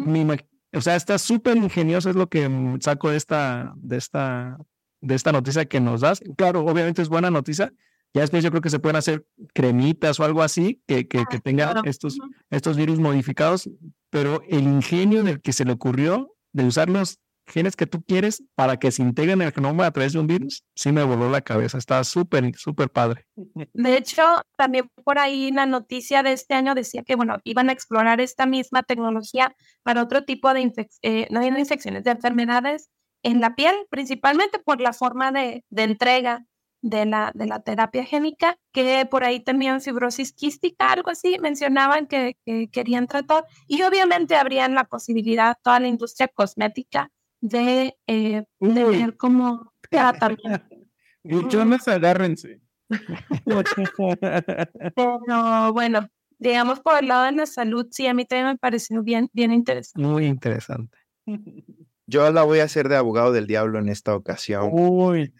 [0.73, 4.57] o sea, está súper ingenioso, es lo que saco de esta, de esta,
[5.03, 6.23] de esta noticia que nos das.
[6.37, 7.75] Claro, obviamente es buena noticia,
[8.15, 11.39] ya después yo creo que se pueden hacer cremitas o algo así que, que, que
[11.39, 12.19] tengan estos,
[12.51, 13.71] estos virus modificados,
[14.11, 18.43] pero el ingenio del que se le ocurrió de usar los genes que tú quieres
[18.55, 21.29] para que se integren en el genoma a través de un virus, sí me voló
[21.29, 21.79] la cabeza.
[21.79, 23.27] Está súper, súper padre.
[23.35, 24.23] De hecho,
[24.57, 28.47] también por ahí la noticia de este año decía que, bueno, iban a explorar esta
[28.47, 30.73] misma tecnología para otro tipo de,
[31.03, 32.91] eh, no infecciones, de enfermedades
[33.23, 36.45] en la piel, principalmente por la forma de, de entrega
[36.83, 42.07] de la, de la terapia génica, que por ahí también fibrosis quística, algo así, mencionaban
[42.07, 42.37] que,
[42.71, 43.45] querían tratar.
[43.67, 50.77] Y obviamente habrían la posibilidad, toda la industria cosmética, de, eh, de ver cómo tratamiento.
[51.25, 52.61] Muchos agárrense.
[54.97, 59.03] Pero bueno, digamos por el lado de la salud, sí, a mí también me pareció
[59.03, 60.07] bien, bien interesante.
[60.07, 60.99] Muy interesante.
[62.07, 64.69] Yo la voy a hacer de abogado del diablo en esta ocasión.
[64.73, 65.33] Uy.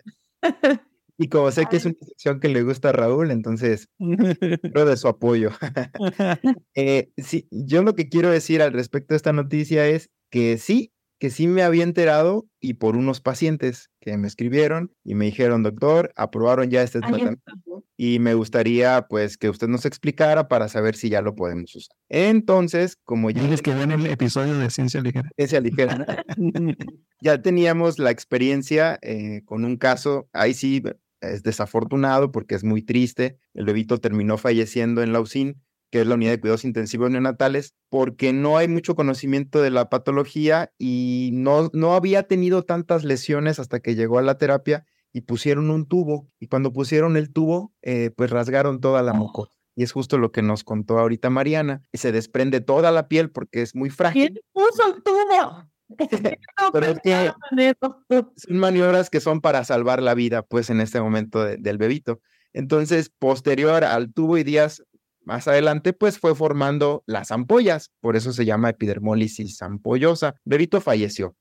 [1.19, 3.89] Y como sé que es una sección que le gusta a Raúl, entonces
[4.63, 5.51] quiero de su apoyo.
[6.75, 10.92] eh, sí, yo lo que quiero decir al respecto de esta noticia es que sí,
[11.23, 15.63] que sí me había enterado y por unos pacientes que me escribieron y me dijeron,
[15.63, 17.53] doctor, aprobaron ya este tratamiento
[17.97, 21.97] y me gustaría pues que usted nos explicara para saber si ya lo podemos usar.
[22.09, 23.41] Entonces, como ya...
[23.41, 25.31] Tienes que ver el episodio de Ciencia Ligera.
[25.37, 26.25] Ciencia Ligera.
[27.21, 30.83] ya teníamos la experiencia eh, con un caso, ahí sí
[31.21, 33.39] es desafortunado porque es muy triste.
[33.55, 37.75] El bebito terminó falleciendo en la UCIN, que es la unidad de cuidados intensivos neonatales,
[37.91, 43.59] porque no hay mucho conocimiento de la patología y no, no había tenido tantas lesiones
[43.59, 46.31] hasta que llegó a la terapia y pusieron un tubo.
[46.41, 49.53] Y cuando pusieron el tubo, eh, pues rasgaron toda la mucosa.
[49.77, 51.83] Y es justo lo que nos contó ahorita Mariana.
[51.93, 54.31] Y se desprende toda la piel porque es muy frágil.
[54.31, 55.69] ¿Quién puso el tubo?
[56.73, 61.45] Pero es que son maniobras que son para salvar la vida, pues en este momento
[61.45, 62.21] del bebito.
[62.55, 64.83] Entonces, posterior al tubo y días
[65.25, 70.35] más adelante, pues fue formando las ampollas, por eso se llama epidermólisis ampollosa.
[70.45, 71.37] Bebito falleció.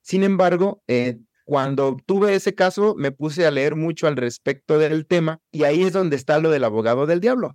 [0.00, 5.06] Sin embargo, eh, cuando tuve ese caso, me puse a leer mucho al respecto del
[5.06, 7.52] tema y ahí es donde está lo del abogado del diablo.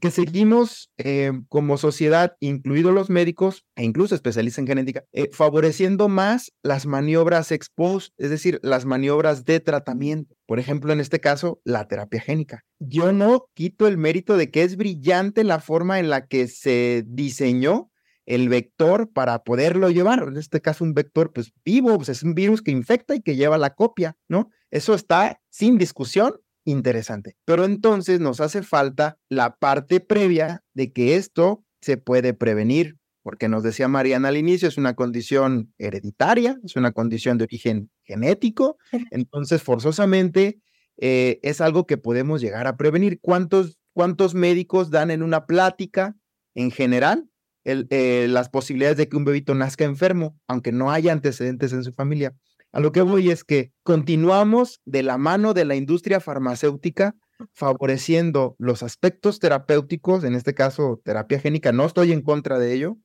[0.00, 6.08] Que, seguimos eh, como sociedad, incluidos los médicos e incluso especialistas en genética, eh, favoreciendo
[6.08, 10.36] más las maniobras ex post, es decir, las maniobras de tratamiento.
[10.46, 12.64] Por ejemplo, en este caso, la terapia génica.
[12.78, 17.04] Yo no quito el mérito de que es brillante la forma en la que se
[17.06, 17.90] diseñó
[18.26, 20.22] el vector para poderlo llevar.
[20.28, 23.36] En este caso, un vector pues vivo, pues es un virus que infecta y que
[23.36, 24.50] lleva la copia, ¿no?
[24.70, 27.36] Eso está sin discusión interesante.
[27.44, 33.48] Pero entonces nos hace falta la parte previa de que esto se puede prevenir, porque
[33.48, 38.78] nos decía Mariana al inicio, es una condición hereditaria, es una condición de origen genético,
[39.10, 40.58] entonces forzosamente
[40.96, 43.20] eh, es algo que podemos llegar a prevenir.
[43.20, 46.16] ¿Cuántos, ¿Cuántos médicos dan en una plática
[46.54, 47.28] en general
[47.64, 51.92] eh, las posibilidades de que un bebito nazca enfermo, aunque no haya antecedentes en su
[51.92, 52.34] familia.
[52.74, 57.14] A lo que voy es que continuamos de la mano de la industria farmacéutica
[57.52, 62.96] favoreciendo los aspectos terapéuticos, en este caso terapia génica, no estoy en contra de ello,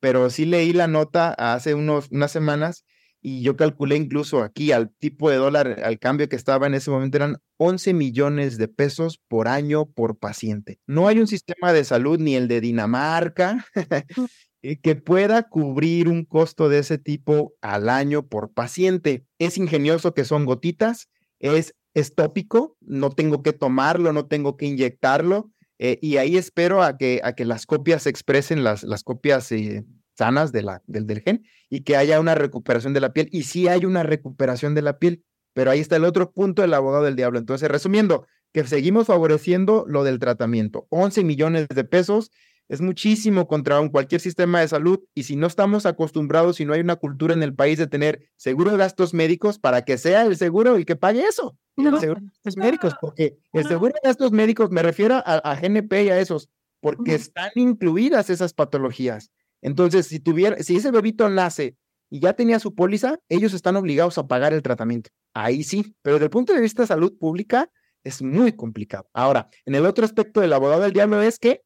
[0.00, 2.86] pero sí leí la nota hace unos, unas semanas
[3.20, 6.90] y yo calculé incluso aquí al tipo de dólar, al cambio que estaba en ese
[6.90, 10.80] momento, eran 11 millones de pesos por año por paciente.
[10.86, 13.66] No hay un sistema de salud ni el de Dinamarca
[14.82, 19.26] que pueda cubrir un costo de ese tipo al año por paciente.
[19.38, 21.08] Es ingenioso que son gotitas,
[21.40, 25.50] es, es tópico, no tengo que tomarlo, no tengo que inyectarlo.
[25.78, 29.50] Eh, y ahí espero a que, a que las copias se expresen, las, las copias
[29.50, 29.84] eh,
[30.16, 33.28] sanas de la, del, del gen y que haya una recuperación de la piel.
[33.32, 36.74] Y sí hay una recuperación de la piel, pero ahí está el otro punto del
[36.74, 37.40] abogado del diablo.
[37.40, 40.86] Entonces, resumiendo, que seguimos favoreciendo lo del tratamiento.
[40.90, 42.30] 11 millones de pesos
[42.72, 46.72] es muchísimo contra un, cualquier sistema de salud y si no estamos acostumbrados, si no
[46.72, 50.24] hay una cultura en el país de tener seguro de gastos médicos para que sea
[50.24, 51.58] el seguro el que pague eso.
[51.76, 55.54] El seguro de gastos médicos, porque el seguro de gastos médicos me refiero a, a
[55.54, 56.48] GNP y a esos,
[56.80, 59.30] porque están incluidas esas patologías.
[59.60, 61.76] Entonces, si tuviera, si ese bebito nace
[62.08, 65.10] y ya tenía su póliza, ellos están obligados a pagar el tratamiento.
[65.34, 67.70] Ahí sí, pero desde el punto de vista de salud pública
[68.02, 69.10] es muy complicado.
[69.12, 71.60] Ahora, en el otro aspecto del abogado del diablo es que,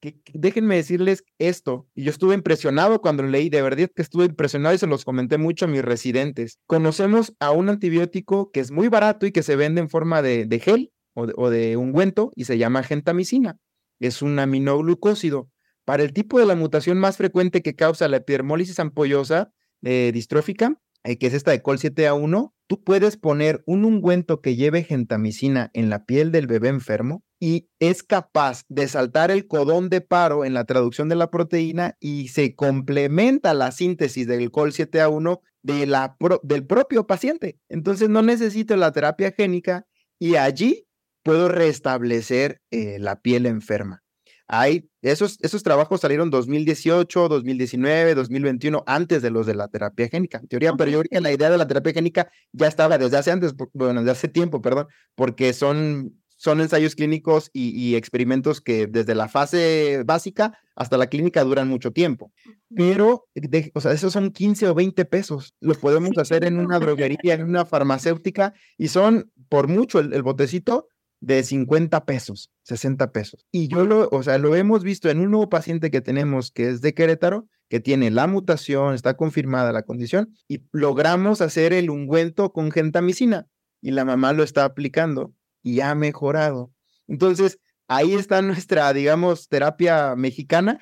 [0.00, 4.74] que, déjenme decirles esto, y yo estuve impresionado cuando leí, de verdad que estuve impresionado
[4.74, 6.58] y se los comenté mucho a mis residentes.
[6.66, 10.60] Conocemos a un antibiótico que es muy barato y que se vende en forma de,
[10.62, 13.58] gel o de, o de ungüento y se llama gentamicina.
[14.00, 15.50] Es un aminoglucósido
[15.84, 20.78] para el tipo de la mutación más frecuente que causa la epidermólisis ampollosa eh, distrófica,
[21.04, 25.70] eh, que es esta de col 7A1, tú puedes poner un ungüento que lleve gentamicina
[25.72, 30.44] en la piel del bebé enfermo y es capaz de saltar el codón de paro
[30.44, 35.86] en la traducción de la proteína y se complementa la síntesis del col 7A1 de
[35.86, 37.58] la del propio paciente.
[37.68, 39.86] Entonces no necesito la terapia génica
[40.18, 40.86] y allí
[41.22, 44.02] puedo restablecer eh, la piel enferma.
[44.50, 50.38] Hay, esos, esos trabajos salieron 2018, 2019, 2021, antes de los de la terapia génica.
[50.38, 53.18] En teoría, pero yo creo que la idea de la terapia génica ya estaba desde
[53.18, 58.86] hace antes, bueno, desde hace tiempo, perdón, porque son, son ensayos clínicos y, experimentos que
[58.86, 62.32] desde la fase básica hasta la clínica duran mucho tiempo.
[62.74, 63.26] Pero,
[63.74, 65.54] o sea, esos son 15 o 20 pesos.
[65.60, 70.86] Lo podemos hacer en una droguería, en una farmacéutica, y son por mucho el botecito
[71.20, 73.44] de 50 pesos, 60 pesos.
[73.50, 76.68] Y yo lo, o sea, lo hemos visto en un nuevo paciente que tenemos que
[76.68, 81.90] es de Querétaro, que tiene la mutación, está confirmada la condición, y logramos hacer el
[81.90, 83.48] ungüento con gentamicina
[83.80, 85.34] y la mamá lo está aplicando
[85.68, 86.72] y ha mejorado.
[87.06, 87.58] Entonces,
[87.88, 90.80] ahí está nuestra, digamos, terapia mexicana,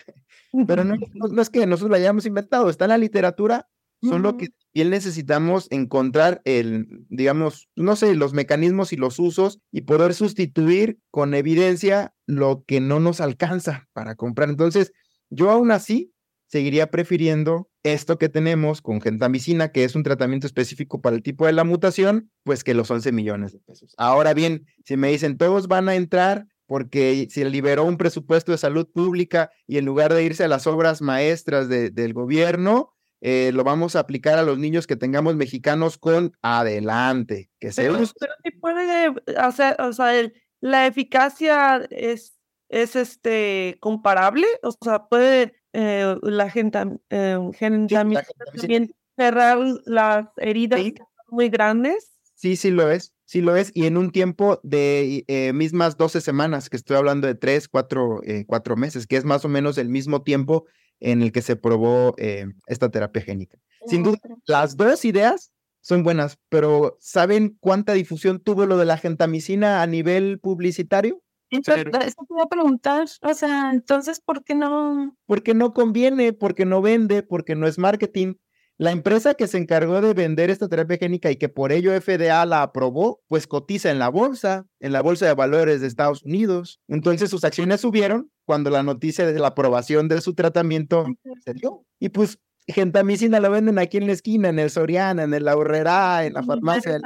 [0.66, 3.68] pero no, no es que nosotros la hayamos inventado, está en la literatura
[4.02, 9.82] Solo que bien necesitamos encontrar el, digamos, no sé, los mecanismos y los usos y
[9.82, 14.48] poder sustituir con evidencia lo que no nos alcanza para comprar.
[14.50, 14.92] Entonces,
[15.30, 16.12] yo aún así
[16.46, 21.46] seguiría prefiriendo esto que tenemos con gentamicina, que es un tratamiento específico para el tipo
[21.46, 23.94] de la mutación, pues que los 11 millones de pesos.
[23.96, 28.58] Ahora bien, si me dicen todos van a entrar porque se liberó un presupuesto de
[28.58, 33.62] salud pública y en lugar de irse a las obras maestras del gobierno, eh, lo
[33.64, 38.32] vamos a aplicar a los niños que tengamos mexicanos con adelante, que se Pero, pero
[38.60, 42.36] puede hacer, o sea, el- la eficacia es,
[42.68, 46.78] es este comparable, o sea, puede eh, la gente
[47.10, 48.44] eh, gentamicina gentamicina.
[48.60, 50.94] también cerrar las heridas Sí.
[51.30, 52.12] muy grandes.
[52.34, 56.20] Sí, sí lo es, sí lo es, y en un tiempo de eh, mismas 12
[56.20, 59.88] semanas, que estoy hablando de 3, 4, cuatro meses, que es más o menos el
[59.88, 60.64] mismo tiempo
[61.00, 63.58] en el que se probó eh, esta terapia génica.
[63.86, 68.98] Sin duda, las dos ideas son buenas, pero ¿saben cuánta difusión tuvo lo de la
[68.98, 71.22] gentamicina a nivel publicitario?
[71.50, 75.16] Entonces, eso te iba a preguntar, o sea, entonces, ¿por qué no?
[75.26, 78.34] Porque no conviene, porque no vende, porque no es marketing.
[78.78, 82.44] La empresa que se encargó de vender esta terapia génica y que por ello FDA
[82.44, 86.80] la aprobó, pues cotiza en la bolsa, en la bolsa de valores de Estados Unidos.
[86.86, 91.06] Entonces sus acciones subieron cuando la noticia de la aprobación de su tratamiento
[91.42, 91.86] se dio.
[91.98, 92.38] Y pues
[92.68, 96.42] gentamicina la venden aquí en la esquina, en el Soriana, en el Aurrera, en la
[96.42, 97.02] farmacia del.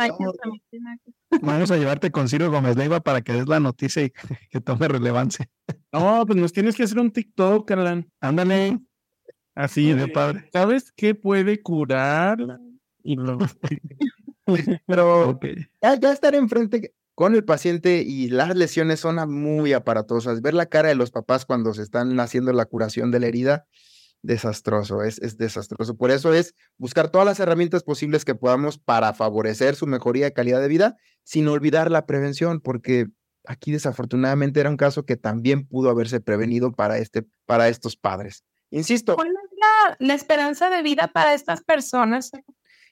[1.43, 4.13] Vamos a llevarte con Ciro Gómez Leiva para que des la noticia y
[4.51, 5.49] que tome relevancia.
[5.93, 8.11] No, pues nos tienes que hacer un TikTok, Alan.
[8.21, 8.81] Ándale,
[9.55, 10.49] Así de padre.
[10.53, 12.59] ¿Sabes qué puede curarla?
[13.03, 13.39] Y lo-
[14.87, 15.39] Pero
[15.83, 20.41] ya, ya estar enfrente con el paciente y las lesiones son muy aparatosas.
[20.43, 23.67] Ver la cara de los papás cuando se están haciendo la curación de la herida,
[24.23, 25.97] desastroso, es, es desastroso.
[25.97, 30.33] Por eso es buscar todas las herramientas posibles que podamos para favorecer su mejoría de
[30.33, 33.07] calidad de vida, sin olvidar la prevención, porque
[33.47, 38.45] aquí desafortunadamente era un caso que también pudo haberse prevenido para, este, para estos padres.
[38.71, 42.31] Insisto, ¿Cuál es la, la esperanza de vida para estas personas?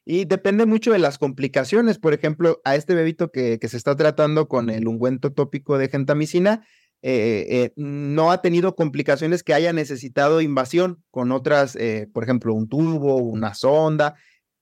[0.05, 1.99] Y depende mucho de las complicaciones.
[1.99, 5.89] Por ejemplo, a este bebito que, que se está tratando con el ungüento tópico de
[5.89, 6.67] gentamicina,
[7.03, 12.55] eh, eh, no ha tenido complicaciones que haya necesitado invasión con otras, eh, por ejemplo,
[12.55, 14.17] un tubo, una sonda.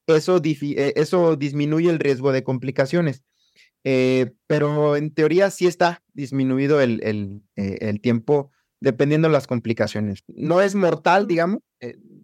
[0.06, 3.24] Eso, eso disminuye el riesgo de complicaciones.
[3.82, 7.00] Pero en teoría sí está disminuido el,
[7.54, 10.24] el, tiempo dependiendo de las complicaciones.
[10.26, 11.60] No es mortal, digamos,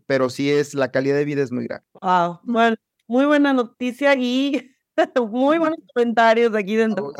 [0.06, 1.84] pero sí es la calidad de vida es muy grave.
[2.00, 2.40] Wow,
[3.06, 4.72] muy buena noticia y
[5.30, 7.12] muy buenos comentarios aquí dentro.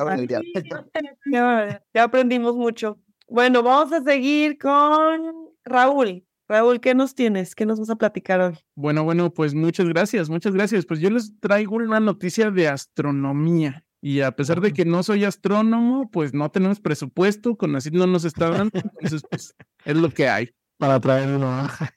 [1.31, 2.99] Ya, aprendimos mucho.
[3.29, 6.25] Bueno, vamos a seguir con Raúl.
[6.49, 7.55] Raúl, ¿qué nos tienes?
[7.55, 8.59] ¿Qué nos vas a platicar hoy?
[8.75, 10.85] Bueno, bueno, pues muchas gracias, muchas gracias.
[10.85, 13.85] Pues yo les traigo una noticia de astronomía.
[14.05, 18.07] Y a pesar de que no soy astrónomo, pues no tenemos presupuesto, con así no
[18.09, 19.55] nos está dando, entonces pues
[19.85, 20.51] es lo que hay.
[20.77, 21.01] Para.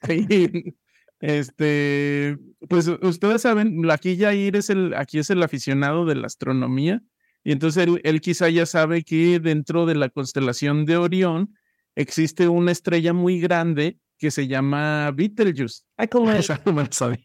[0.07, 0.78] Sí.
[1.26, 2.38] Este,
[2.69, 7.01] pues ustedes saben, aquí Jair es el, aquí es el aficionado de la astronomía,
[7.43, 11.55] y entonces él, él quizá ya sabe que dentro de la constelación de Orión
[11.95, 15.82] existe una estrella muy grande que se llama Betelgeuse.
[15.97, 17.23] Ay, como Esa no me lo sabía.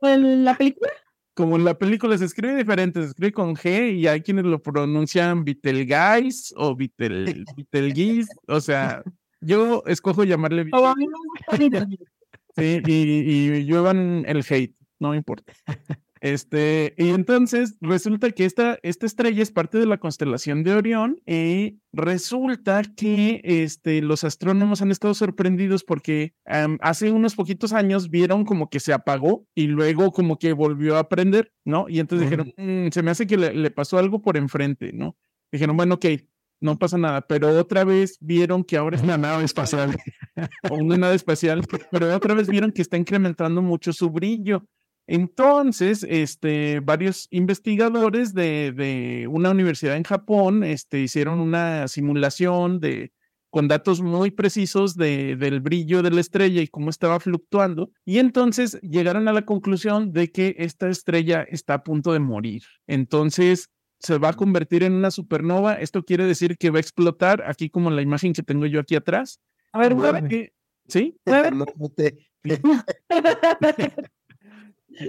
[0.00, 0.90] como en la película.
[1.34, 4.62] Como en la película se escribe diferente, se escribe con G y hay quienes lo
[4.62, 9.02] pronuncian Betelgeuse o Betel, Betelgeuse, o sea,
[9.42, 10.94] yo escojo llamarle Como
[12.56, 15.52] Sí, y, y lluevan el hate, no me importa.
[16.22, 21.20] Este, y entonces resulta que esta, esta estrella es parte de la constelación de Orión
[21.26, 26.34] y resulta que este, los astrónomos han estado sorprendidos porque
[26.80, 31.08] hace unos poquitos años vieron como que se apagó y luego como que volvió a
[31.08, 31.86] prender, ¿no?
[31.88, 35.16] Y entonces dijeron, "Mm, se me hace que le, le pasó algo por enfrente, ¿no?
[35.52, 36.06] Dijeron, bueno, ok,
[36.60, 39.96] no pasa nada, pero otra vez vieron que ahora Es una nave espacial.
[40.70, 44.64] o una nave espacial, pero otra vez vieron que está incrementando mucho su brillo.
[45.08, 53.12] Entonces, este, varios investigadores de, de una universidad en Japón este, hicieron una simulación de,
[53.50, 57.90] con datos muy precisos de, del brillo de la estrella y cómo estaba fluctuando.
[58.04, 62.64] Y entonces llegaron a la conclusión de que esta estrella está a punto de morir.
[62.86, 63.70] Entonces
[64.06, 65.74] se va a convertir en una supernova.
[65.74, 68.94] Esto quiere decir que va a explotar, aquí como la imagen que tengo yo aquí
[68.94, 69.40] atrás.
[69.72, 70.28] A ver, mueve.
[70.28, 70.52] Que-
[70.88, 71.18] ¿Sí?
[71.26, 71.50] mueve.
[71.50, 72.16] No, no te-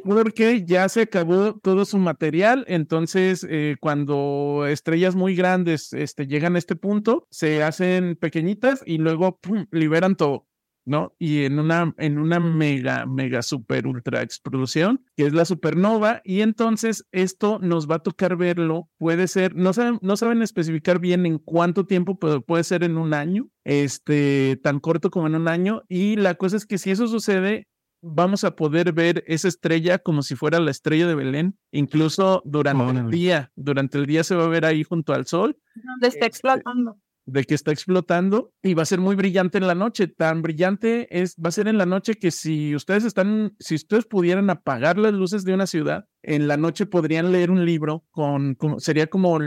[0.03, 6.55] Porque ya se acabó todo su material, entonces eh, cuando estrellas muy grandes este, llegan
[6.55, 9.65] a este punto, se hacen pequeñitas y luego ¡pum!
[9.71, 10.45] liberan todo.
[10.87, 11.13] ¿No?
[11.19, 16.41] Y en una, en una mega, mega super ultra explosión, que es la supernova, y
[16.41, 21.25] entonces esto nos va a tocar verlo, puede ser, no saben, no saben especificar bien
[21.25, 25.47] en cuánto tiempo, pero puede ser en un año, este, tan corto como en un
[25.47, 27.67] año, y la cosa es que si eso sucede,
[28.01, 32.99] vamos a poder ver esa estrella como si fuera la estrella de Belén, incluso durante
[32.99, 35.57] el día, durante el día se va a ver ahí junto al sol.
[35.75, 36.97] Donde está Este, explotando.
[37.27, 40.07] De que está explotando y va a ser muy brillante en la noche.
[40.07, 44.05] Tan brillante es, va a ser en la noche que si ustedes están, si ustedes
[44.05, 48.57] pudieran apagar las luces de una ciudad, en la noche podrían leer un libro con,
[48.79, 49.37] sería como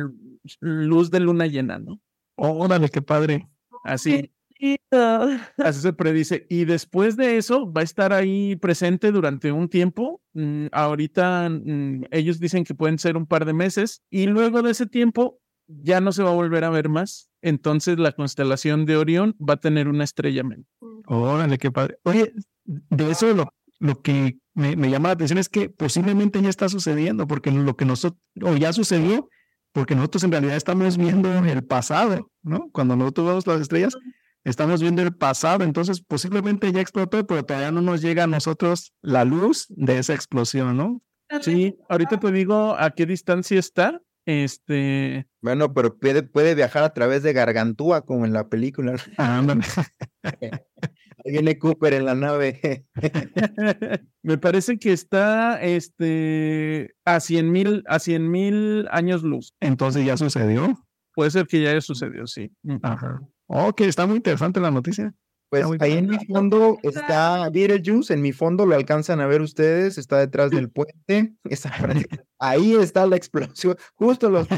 [0.60, 2.00] luz de luna llena, ¿no?
[2.36, 3.48] Órale, qué padre.
[3.82, 4.30] Así,
[5.56, 6.46] así se predice.
[6.50, 10.20] Y después de eso va a estar ahí presente durante un tiempo.
[10.34, 14.72] Mm, ahorita mm, ellos dicen que pueden ser un par de meses y luego de
[14.72, 17.29] ese tiempo ya no se va a volver a ver más.
[17.42, 20.66] Entonces la constelación de Orión va a tener una estrella menos.
[21.06, 21.98] Órale, qué padre.
[22.04, 22.32] Oye,
[22.64, 26.68] de eso lo, lo que me, me llama la atención es que posiblemente ya está
[26.68, 29.28] sucediendo, porque lo que nosotros, o ya sucedió,
[29.72, 32.70] porque nosotros en realidad estamos viendo el pasado, ¿no?
[32.72, 33.96] Cuando nosotros vemos las estrellas,
[34.44, 38.92] estamos viendo el pasado, entonces posiblemente ya explotó, pero todavía no nos llega a nosotros
[39.00, 41.02] la luz de esa explosión, ¿no?
[41.40, 44.02] Sí, ahorita te digo a qué distancia está.
[44.30, 48.94] Este, Bueno, pero puede, puede viajar a través de Gargantúa, como en la película.
[49.16, 49.64] Ándale.
[51.24, 52.86] Ahí viene Cooper en la nave.
[54.22, 59.52] me parece que está este, a 100 mil a 100 mil años luz.
[59.58, 60.78] Entonces ya sucedió.
[61.12, 62.52] Puede ser que ya haya sucedido, sí.
[62.62, 62.76] Mm.
[62.82, 63.20] Ajá.
[63.48, 65.12] Ok, está muy interesante la noticia.
[65.50, 69.42] Pues muy ahí en mi fondo está Beetlejuice, en mi fondo lo alcanzan a ver
[69.42, 71.34] ustedes, está detrás del puente.
[72.38, 74.46] ahí está la explosión, justo los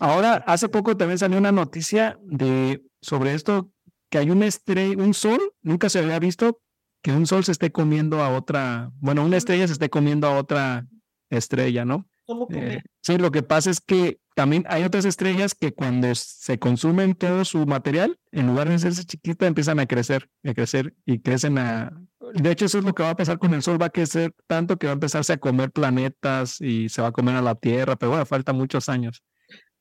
[0.00, 3.70] Ahora, hace poco también salió una noticia de sobre esto
[4.08, 6.60] que hay una estrella, un sol, nunca se había visto
[7.02, 10.38] que un sol se esté comiendo a otra, bueno, una estrella se esté comiendo a
[10.38, 10.86] otra
[11.30, 12.06] estrella, ¿no?
[12.26, 16.14] ¿Cómo que Eh, sí, lo que pasa es que también hay otras estrellas que cuando
[16.14, 20.94] se consumen todo su material, en lugar de hacerse chiquita, empiezan a crecer, a crecer
[21.04, 21.92] y crecen a...
[22.34, 24.32] De hecho, eso es lo que va a pasar con el Sol, va a crecer
[24.46, 27.54] tanto que va a empezarse a comer planetas y se va a comer a la
[27.56, 29.22] Tierra, pero bueno, falta muchos años.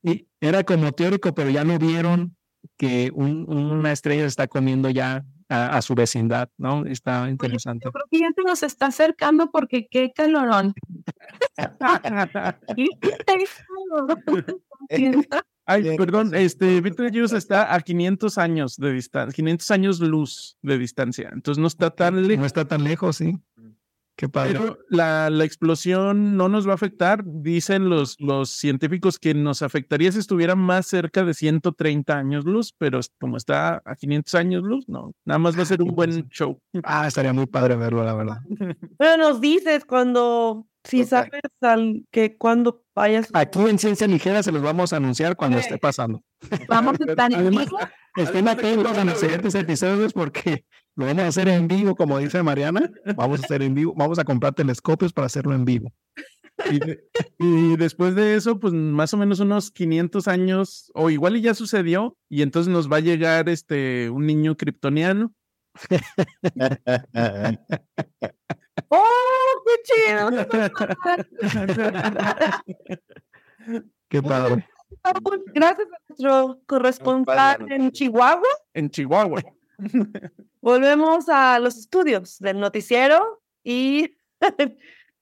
[0.04, 2.36] Y era como teórico, pero ya no vieron
[2.78, 6.86] que un- una estrella se está comiendo ya a, a su vecindad, ¿no?
[6.86, 7.86] Está interesante.
[7.86, 10.74] Yo creo que ya se nos está acercando porque qué calorón.
[12.76, 12.88] ¿Qué
[13.36, 14.16] calorón?
[15.66, 21.30] Ay, perdón, este Betelgeuse está a 500 años de distancia, 500 años luz de distancia,
[21.32, 22.46] entonces no está tan No lejos.
[22.48, 23.38] está tan lejos, sí.
[24.22, 24.54] Qué padre.
[24.54, 27.24] Pero la, la explosión no nos va a afectar.
[27.26, 32.72] Dicen los, los científicos que nos afectaría si estuviera más cerca de 130 años luz,
[32.78, 35.16] pero como está a 500 años luz, no.
[35.26, 36.62] Nada más va a ser un buen show.
[36.84, 38.38] Ah, estaría muy padre verlo, la verdad.
[39.00, 43.28] Pero nos dices cuando, si sabes al, que cuando vayas.
[43.34, 46.22] Aquí en Ciencia Ligera se los vamos a anunciar cuando esté pasando.
[46.68, 47.80] Vamos a estar en vivo.
[48.16, 52.44] Estén atentos a los siguientes episodios porque lo vamos a hacer en vivo, como dice
[52.44, 52.92] Mariana.
[53.16, 55.94] Vamos a hacer en vivo, vamos a comprar telescopios para hacerlo en vivo.
[56.70, 57.04] Y, de-
[57.40, 61.54] y después de eso, pues más o menos unos 500 años, o igual y ya
[61.54, 65.34] sucedió, y entonces nos va a llegar este un niño kryptoniano.
[68.90, 70.30] ¡Oh, qué chido!
[74.10, 74.68] Qué padre.
[75.54, 78.48] Gracias a nuestro corresponsal en Chihuahua.
[78.74, 79.42] en Chihuahua.
[80.62, 84.16] Volvemos a los estudios del noticiero y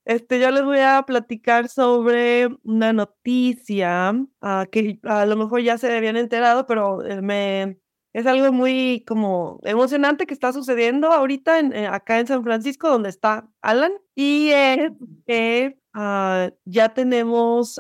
[0.06, 5.78] este, yo les voy a platicar sobre una noticia ah, que a lo mejor ya
[5.78, 7.80] se habían enterado, pero eh, me,
[8.14, 12.90] es algo muy como emocionante que está sucediendo ahorita en, eh, acá en San Francisco,
[12.90, 14.92] donde está Alan, y es
[15.28, 17.80] que ah, ya tenemos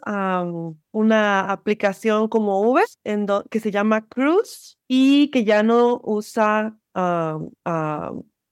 [0.92, 6.78] una aplicación como Uber en do- que se llama Cruise y que ya no usa
[6.94, 7.50] am,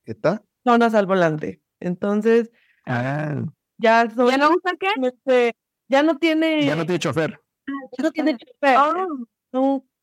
[0.06, 0.42] ¿Qué tal?
[0.64, 1.62] zonas al volante.
[1.80, 2.52] Entonces,
[2.86, 3.44] Ah,
[3.78, 4.88] ya son- ¿Ya no usa qué?
[5.04, 5.56] este,
[5.90, 7.40] ya no tiene, ya no tiene chofer.
[7.98, 8.78] ya no tiene chofer.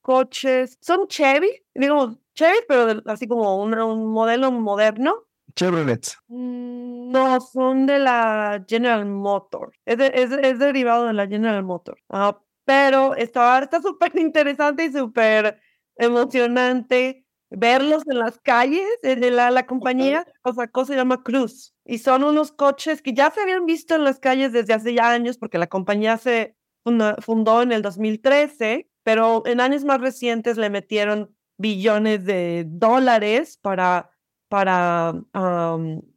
[0.05, 5.24] Coches, son Chevy, digamos Chevy, pero así como un, un modelo moderno.
[5.57, 6.07] Chevrolet.
[6.28, 9.72] Mm, No, son de la General Motor.
[9.86, 11.98] Es, de- es, es derivado de la General Motor.
[12.11, 15.61] Ah, pero está está súper interesante y súper
[15.96, 18.84] emocionante verlos en las calles.
[19.02, 21.74] de la, la compañía o sacó se llama Cruz.
[21.84, 25.11] Y son unos coches que ya se habían visto en las calles desde hace ya
[25.11, 26.57] años porque la compañía se
[27.20, 34.11] fundó en el 2013, pero en años más recientes le metieron billones de dólares para,
[34.48, 35.14] para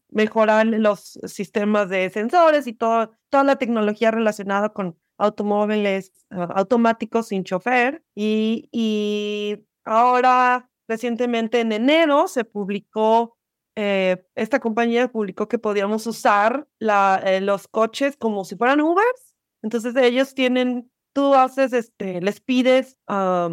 [0.10, 7.28] mejorar los sistemas de sensores y todo, toda la tecnología relacionada con automóviles ah, automáticos
[7.28, 8.04] sin chofer.
[8.16, 13.38] Y, y ahora, recientemente en enero, se publicó,
[13.76, 19.36] eh, esta compañía publicó que podíamos usar la, eh, los coches como si fueran Ubers.
[19.62, 23.50] Entonces ellos tienen, tú haces, este, les pides, ah,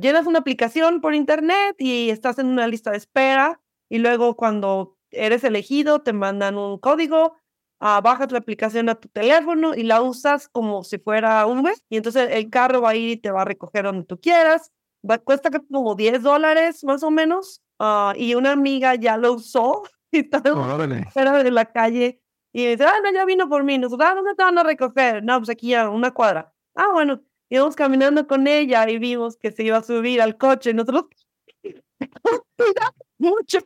[0.00, 3.60] llenas una aplicación por internet y estás en una lista de espera
[3.90, 7.36] y luego cuando eres elegido te mandan un código
[7.80, 11.84] uh, bajas la aplicación a tu teléfono y la usas como si fuera un mes
[11.90, 14.72] y entonces el carro va a ir y te va a recoger donde tú quieras.
[15.08, 19.82] Va, cuesta como 10 dólares más o menos uh, y una amiga ya lo usó
[20.10, 20.40] y está
[21.12, 23.78] fuera de la calle y dice, ah, no, ya vino por mí.
[23.78, 25.24] Nosotros, ah, ¿dónde te van a recoger?
[25.24, 26.51] No, pues aquí a una cuadra.
[26.74, 30.72] Ah, bueno, íbamos caminando con ella y vimos que se iba a subir al coche.
[30.74, 31.04] Nosotros,
[33.18, 33.60] mucho.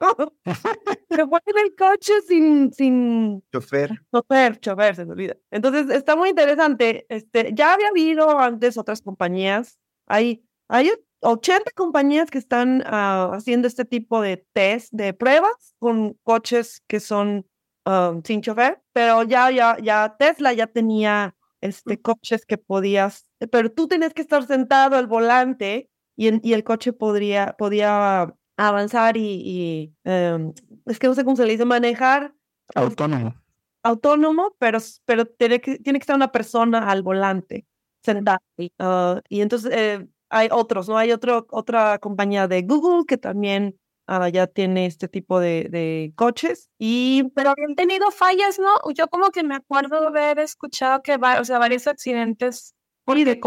[1.08, 3.90] Se fue en el coche sin, sin chofer.
[4.12, 5.36] Chofer, chofer, se me olvida.
[5.50, 7.06] Entonces, está muy interesante.
[7.08, 9.78] Este, ya había habido antes otras compañías.
[10.06, 10.90] Hay, hay
[11.20, 17.00] 80 compañías que están uh, haciendo este tipo de test, de pruebas con coches que
[17.00, 17.46] son
[17.84, 23.70] um, sin chofer, pero ya, ya, ya Tesla ya tenía este, coches que podías, pero
[23.70, 29.94] tú tenías que estar sentado al volante y, y el coche podría, podía avanzar y,
[30.04, 30.52] em,
[30.86, 32.34] es que no sé cómo se le dice, manejar.
[32.74, 33.34] Autónomo.
[33.82, 37.66] Autónomo, pero, pero tiene, que, tiene que estar una persona al volante,
[38.02, 38.40] sentada.
[38.58, 40.98] Uh, y entonces eh, hay otros, ¿no?
[40.98, 43.78] Hay otro, otra compañía de Google que también
[44.08, 46.70] uh, ya tiene este tipo de, de, coches.
[46.78, 48.70] Y, pero habían tenido fallas, ¿no?
[48.94, 52.74] Yo como que me acuerdo de haber escuchado que va, o sea, varios accidentes
[53.14, 53.40] y de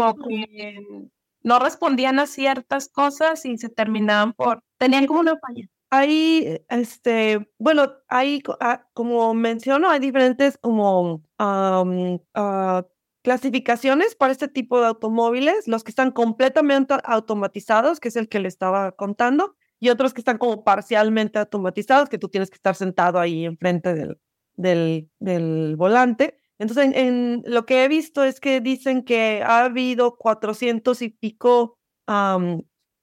[1.42, 5.66] no respondían a ciertas cosas y se terminaban por, tenían como una falla.
[5.90, 12.84] Hay, este, bueno, hay, ah, como menciono, hay diferentes como ah,
[13.22, 18.38] clasificaciones para este tipo de automóviles, los que están completamente automatizados, que es el que
[18.38, 22.76] le estaba contando, y otros que están como parcialmente automatizados, que tú tienes que estar
[22.76, 24.18] sentado ahí enfrente del,
[24.54, 26.36] del, del volante.
[26.58, 31.78] Entonces, en, lo que he visto es que dicen que ha habido 400 y pico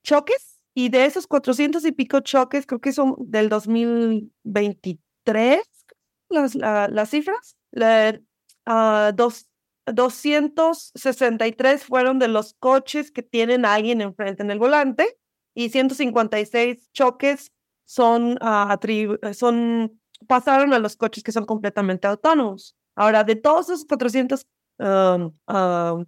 [0.03, 5.61] choques y de esos 400 y pico choques, creo que son del 2023
[6.29, 7.57] las, las cifras.
[7.71, 8.19] La,
[8.67, 9.49] uh, dos,
[9.85, 15.17] 263 fueron de los coches que tienen a alguien enfrente en el volante
[15.57, 17.51] y 156 choques
[17.83, 22.75] son, uh, son pasaron a los coches que son completamente autónomos.
[22.95, 24.45] Ahora, de todos esos 400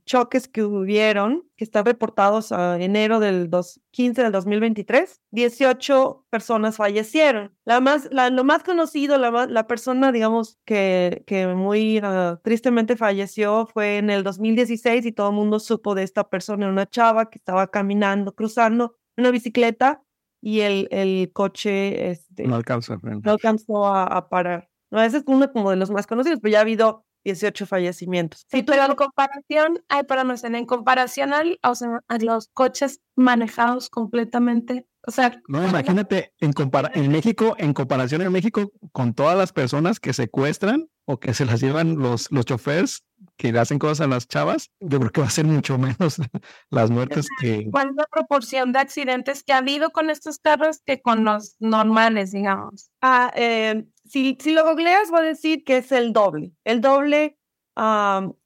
[0.06, 3.50] choques que hubieron, que están reportados a enero del
[3.90, 7.52] 15 del 2023, 18 personas fallecieron.
[7.66, 12.96] La más, la, lo más conocido, la, la persona, digamos, que, que muy ah, tristemente
[12.96, 17.32] falleció fue en el 2016 y todo el mundo supo de esta persona, una chava
[17.32, 20.04] que estaba caminando, cruzando una bicicleta
[20.42, 24.70] y el, el coche este, no alcanzó, no alcanzó a parar.
[24.92, 28.46] No, ese es uno como de los más conocidos, pero ya ha habido 18 fallecimientos.
[28.50, 33.90] Sí, pero en comparación, ay, no en comparación al, o sea, a los coches manejados
[33.90, 35.42] completamente, o sea...
[35.48, 36.54] No, imagínate, en,
[36.94, 41.46] en México, en comparación en México, con todas las personas que secuestran o que se
[41.46, 43.04] las llevan los, los choferes
[43.38, 46.18] que le hacen cosas a las chavas, yo creo que va a ser mucho menos
[46.70, 47.68] las muertes que...
[47.72, 51.56] ¿Cuál es la proporción de accidentes que ha habido con estos carros que con los
[51.60, 52.92] normales, digamos?
[53.02, 56.52] Ah, eh, si, si lo googleas, voy a decir que es el doble.
[56.64, 57.38] El doble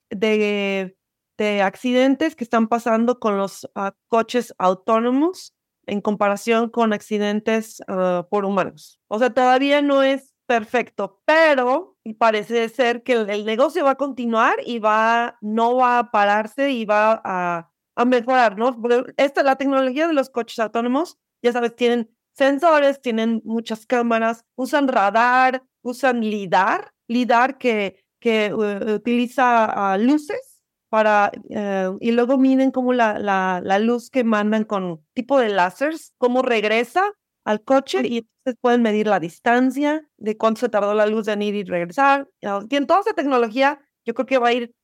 [0.10, 0.98] de,
[1.38, 5.54] de accidentes que están pasando con los ah, coches autónomos
[5.86, 9.00] en comparación con accidentes ah, por humanos.
[9.08, 14.58] O sea, todavía no es perfecto, pero parece ser que el, negocio va a continuar
[14.66, 18.78] y va, no va a pararse y va a, a mejorar, ¿no?
[19.18, 24.88] esta, la tecnología de los coches autónomos, ya sabes, tienen sensores, tienen muchas cámaras, usan
[24.88, 33.18] radar, usan LIDAR, LIDAR que, que utiliza luces para, eh, y luego miden como la,
[33.18, 37.04] la, la, luz que mandan con tipo de láseres, cómo regresa
[37.46, 41.42] al coche y entonces pueden medir la distancia, de cuánto se tardó la luz en
[41.42, 42.30] ir y regresar.
[42.42, 44.76] en toda esa tecnología yo creo que va a ir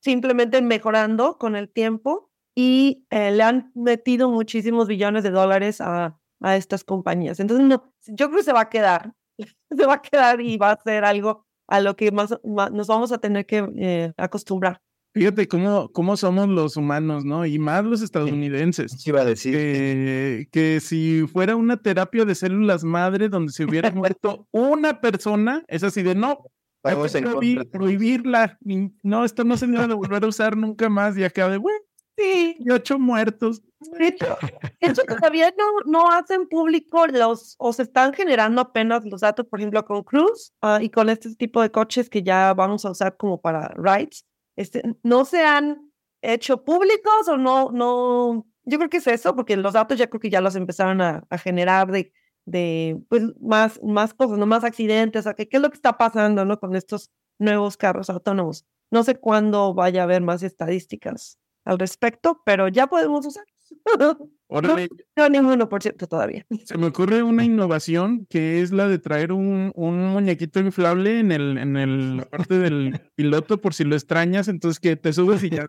[0.00, 6.18] simplemente mejorando con el tiempo y eh, le han metido muchísimos billones de dólares a,
[6.42, 7.40] a estas compañías.
[7.40, 9.12] Entonces, no, yo creo que se va a quedar,
[9.70, 13.12] se va a quedar y va a ser algo a lo que más, nos vamos
[13.12, 14.80] a tener que eh, acostumbrar.
[15.14, 17.44] Fíjate cómo, cómo somos los humanos, ¿no?
[17.44, 18.92] Y más los estadounidenses.
[18.92, 19.52] Sí, iba a decir.
[19.54, 25.64] Que, que si fuera una terapia de células madre donde se hubiera muerto una persona,
[25.68, 26.38] es así de no,
[26.82, 28.58] Vamos en prohibir- prohibirla.
[29.02, 31.16] No, esto no se debe de volver a usar nunca más.
[31.16, 31.78] Y acá de, bueno,
[32.22, 33.62] sí, y ocho muertos.
[33.98, 34.36] De hecho,
[34.80, 39.60] hecho, todavía no, no hacen público los, o se están generando apenas los datos, por
[39.60, 43.16] ejemplo, con Cruise ah, y con este tipo de coches que ya vamos a usar
[43.16, 44.24] como para rides.
[44.56, 49.56] Este, no se han hecho públicos o no, no, yo creo que es eso, porque
[49.56, 52.12] los datos ya creo que ya los empezaron a, a generar de,
[52.44, 55.98] de, pues, más, más cosas, no más accidentes, o que, qué es lo que está
[55.98, 56.60] pasando, ¿no?
[56.60, 58.64] Con estos nuevos carros autónomos.
[58.90, 63.44] No sé cuándo vaya a haber más estadísticas al respecto, pero ya podemos usar.
[64.48, 66.44] Órale, No, ninguno, por cierto, todavía.
[66.64, 71.32] se me ocurre una innovación que es la de traer un, un muñequito inflable en
[71.32, 75.42] el, en el, la parte del piloto por si lo extrañas, entonces que te subes
[75.44, 75.66] y ya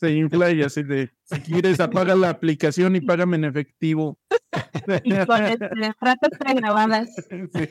[0.00, 4.18] se infla y así de, si quieres apaga la aplicación y págame en efectivo.
[5.04, 7.08] Y con este, las frases pregrabadas.
[7.28, 7.68] Sí.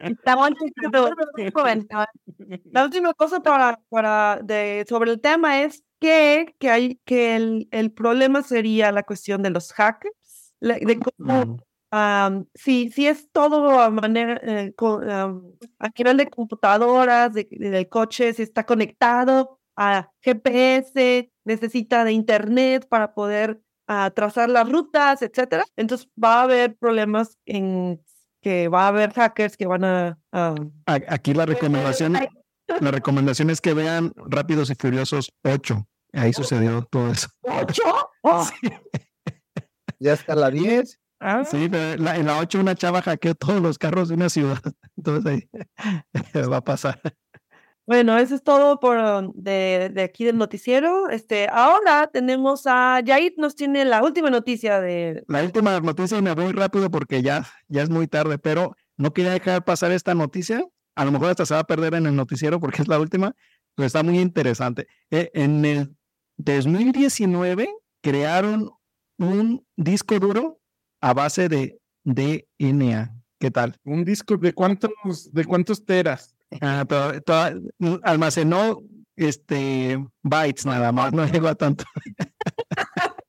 [0.00, 0.50] Estamos.
[2.70, 7.68] La última cosa para, para de, sobre el tema es que, que, hay, que el,
[7.70, 11.56] el problema sería la cuestión de los hackers, de cómo, Mm.
[11.90, 15.42] am, si, si es todo a manera, eh, co- am,
[15.78, 22.12] a nivel de computadoras, de, de- del coche, si está conectado a GPS, necesita de
[22.12, 25.64] internet para poder ah, trazar las rutas, etcétera.
[25.76, 28.02] Entonces va a haber problemas en
[28.42, 30.54] que va a haber hackers que van a, A-
[31.08, 32.16] Aquí la recomendación,
[32.80, 35.86] la recomendación es que vean Rápidos y Furiosos 8.
[36.12, 37.28] Ahí sucedió todo eso.
[37.42, 37.82] ¿Ocho?
[38.22, 38.46] Oh,
[40.00, 41.00] Ya está la 10.
[41.20, 44.28] Ah, Sí, pero la- en la 8 una chava hackeó todos los carros de una
[44.28, 44.58] ciudad.
[44.96, 45.48] Entonces ahí
[46.50, 47.00] va a pasar.
[47.86, 51.08] Bueno, eso es todo por um, de, de aquí del noticiero.
[51.08, 55.24] Este, ahora tenemos a Yair, nos tiene la última noticia de.
[55.26, 59.12] La última noticia y me voy rápido porque ya, ya es muy tarde, pero no
[59.14, 60.66] quería dejar pasar esta noticia.
[60.98, 63.32] A lo mejor hasta se va a perder en el noticiero porque es la última,
[63.76, 64.88] pero está muy interesante.
[65.12, 65.96] Eh, en el
[66.38, 67.72] 2019
[68.02, 68.72] crearon
[69.16, 70.60] un disco duro
[71.00, 73.14] a base de DNA.
[73.38, 73.76] ¿Qué tal?
[73.84, 74.90] un disco de cuántos,
[75.30, 76.34] de cuántos teras.
[76.60, 76.84] Ah,
[78.02, 78.82] almacenó
[79.14, 81.84] este bytes nada más, no llegó a tanto.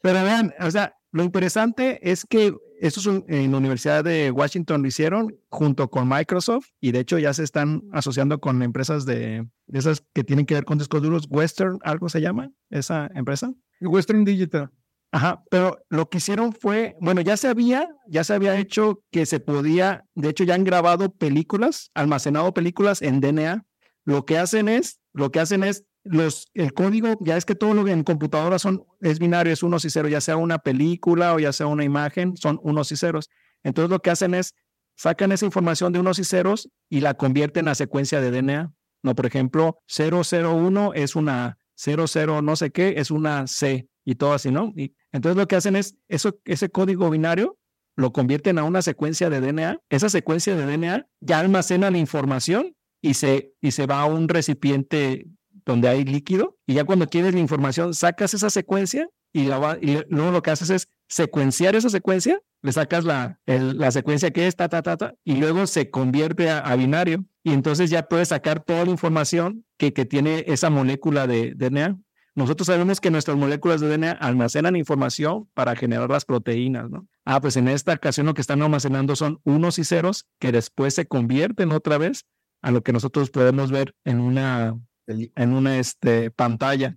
[0.00, 2.54] Pero vean, o sea, lo interesante es que
[2.86, 7.00] esto es un- en la Universidad de Washington lo hicieron junto con Microsoft y de
[7.00, 10.78] hecho ya se están asociando con empresas de, de esas que tienen que ver con
[10.78, 11.26] discos duros.
[11.30, 13.52] Western, algo se llama esa empresa.
[13.80, 14.70] Western Digital.
[15.12, 19.26] Ajá, pero lo que hicieron fue, bueno, ya se había, ya se había hecho que
[19.26, 23.64] se podía, de hecho ya han grabado películas, almacenado películas en DNA.
[24.04, 27.74] Lo que hacen es, lo que hacen es los, el código, ya es que todo
[27.74, 31.34] lo que en computadora son, es binario, es unos y ceros, ya sea una película
[31.34, 33.30] o ya sea una imagen, son unos y ceros.
[33.62, 34.54] Entonces lo que hacen es,
[34.96, 38.72] sacan esa información de unos y ceros y la convierten a secuencia de DNA.
[39.02, 44.34] No, por ejemplo, 001 es una 00 no sé qué, es una C y todo
[44.34, 44.72] así, ¿no?
[44.76, 47.58] Y entonces lo que hacen es eso, ese código binario
[47.96, 49.80] lo convierten a una secuencia de DNA.
[49.88, 54.28] Esa secuencia de DNA ya almacena la información y se, y se va a un
[54.28, 55.26] recipiente
[55.66, 59.78] donde hay líquido y ya cuando quieres la información sacas esa secuencia y, la va-
[59.80, 64.46] y luego lo que haces es secuenciar esa secuencia, le sacas la, la secuencia que
[64.46, 68.28] es ta, ta, ta, ta, y luego se convierte a, binario y entonces ya puedes
[68.28, 71.98] sacar toda la información que, que tiene esa molécula de DNA.
[72.36, 77.06] Nosotros sabemos que nuestras moléculas de DNA almacenan información para generar las proteínas, ¿no?
[77.24, 80.94] Ah, pues en esta ocasión lo que están almacenando son unos y ceros que después
[80.94, 82.24] se convierten otra vez
[82.62, 84.76] a lo que nosotros podemos ver en una,
[85.06, 86.96] en una este, pantalla.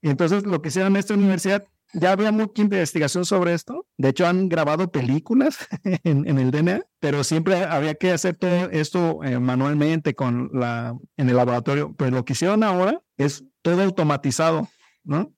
[0.00, 1.64] Y entonces lo que hicieron en esta universidad,
[1.94, 3.86] ya había mucha investigación sobre esto.
[3.96, 9.22] De hecho, han grabado películas en, el DNA, pero siempre había que hacer todo esto
[9.22, 11.94] eh, manualmente con la, en el laboratorio.
[11.96, 14.68] Pero lo que hicieron ahora es todo automatizado,
[15.04, 15.32] ¿no?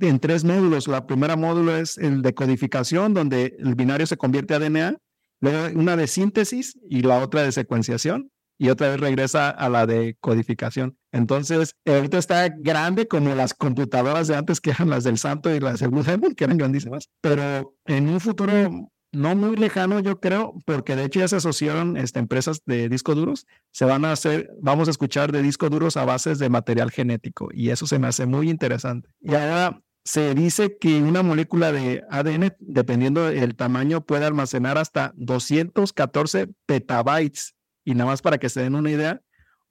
[0.00, 0.86] En tres módulos.
[0.86, 4.98] La primera módulo es el de codificación, donde el binario se convierte a DNA,
[5.40, 9.86] luego una de síntesis y la otra de secuenciación y otra vez regresa a la
[9.86, 10.96] de codificación.
[11.12, 15.60] Entonces, ahorita está grande como las computadoras de antes, que eran las del Santo y
[15.60, 20.20] las del Blue Demon, que eran grandísimas, pero en un futuro no muy lejano, yo
[20.20, 24.12] creo, porque de hecho ya se asociaron este, empresas de discos duros, se van a
[24.12, 27.98] hacer, vamos a escuchar de discos duros a bases de material genético, y eso se
[27.98, 29.10] me hace muy interesante.
[29.20, 35.12] Y ahora se dice que una molécula de ADN, dependiendo del tamaño, puede almacenar hasta
[35.16, 37.54] 214 petabytes.
[37.84, 39.20] Y nada más para que se den una idea,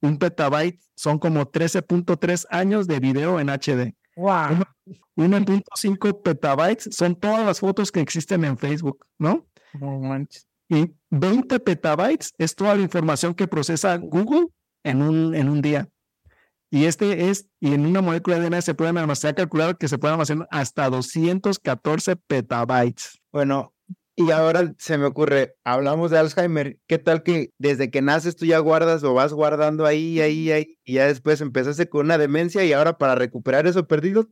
[0.02, 3.96] un petabyte son como 13.3 años de video en HD.
[4.16, 4.64] Wow.
[5.16, 9.46] 1.5 petabytes son todas las fotos que existen en Facebook, ¿no?
[9.74, 10.48] No manches.
[10.68, 14.48] Y 20 petabytes es toda la información que procesa Google
[14.84, 15.90] en un, en un día.
[16.74, 19.98] Y este es, y en una molécula de DNA se pueden almacenar, calcular que se
[19.98, 23.20] pueden almacenar hasta 214 petabytes.
[23.34, 23.74] Bueno,
[24.16, 28.46] y ahora se me ocurre, hablamos de Alzheimer, ¿qué tal que desde que naces tú
[28.46, 32.64] ya guardas o vas guardando ahí, ahí, ahí, y ya después empezaste con una demencia
[32.66, 34.30] y ahora para recuperar eso perdido,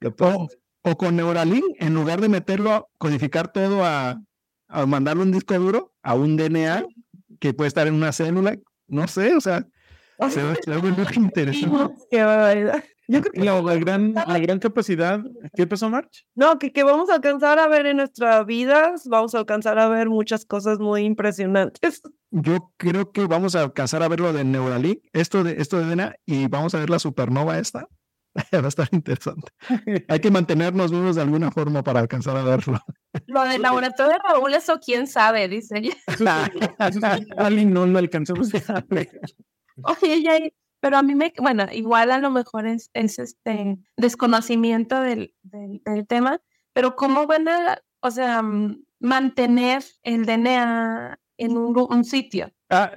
[0.00, 0.48] lo O,
[0.82, 4.22] o con Neuralink, en lugar de meterlo, codificar todo a,
[4.68, 6.86] a mandarlo un disco duro, a un DNA
[7.40, 8.56] que puede estar en una célula,
[8.86, 9.66] no sé, o sea,
[10.30, 11.94] se ve, se ve muy interesante.
[12.10, 12.84] Qué barbaridad.
[13.10, 15.20] Yo creo que la, la gran, la gran capacidad.
[15.54, 16.26] ¿Qué pasó, March?
[16.34, 19.88] no, que, que vamos a alcanzar a ver en nuestras vidas, vamos a alcanzar a
[19.88, 22.02] ver muchas cosas muy impresionantes.
[22.30, 25.86] Yo creo que vamos a alcanzar a ver lo de Neuralink, esto de, esto de
[25.86, 27.88] DNA, y vamos a ver la supernova esta.
[28.54, 29.50] Va a estar interesante.
[30.08, 32.78] Hay que mantenernos vivos de alguna forma para alcanzar a verlo.
[33.26, 35.94] Lo del laboratorio de Raúl, eso quién sabe, dice ella.
[36.78, 39.08] Eso sí, Ali no lo alcanzamos a ver.
[39.84, 40.38] Oye, ya,
[40.80, 45.82] pero a mí me, bueno, igual a lo mejor es, es este desconocimiento del, del,
[45.84, 46.40] del tema,
[46.72, 52.50] pero cómo van a, o sea, mm, mantener el DNA en un, sitio.
[52.68, 52.92] Ah,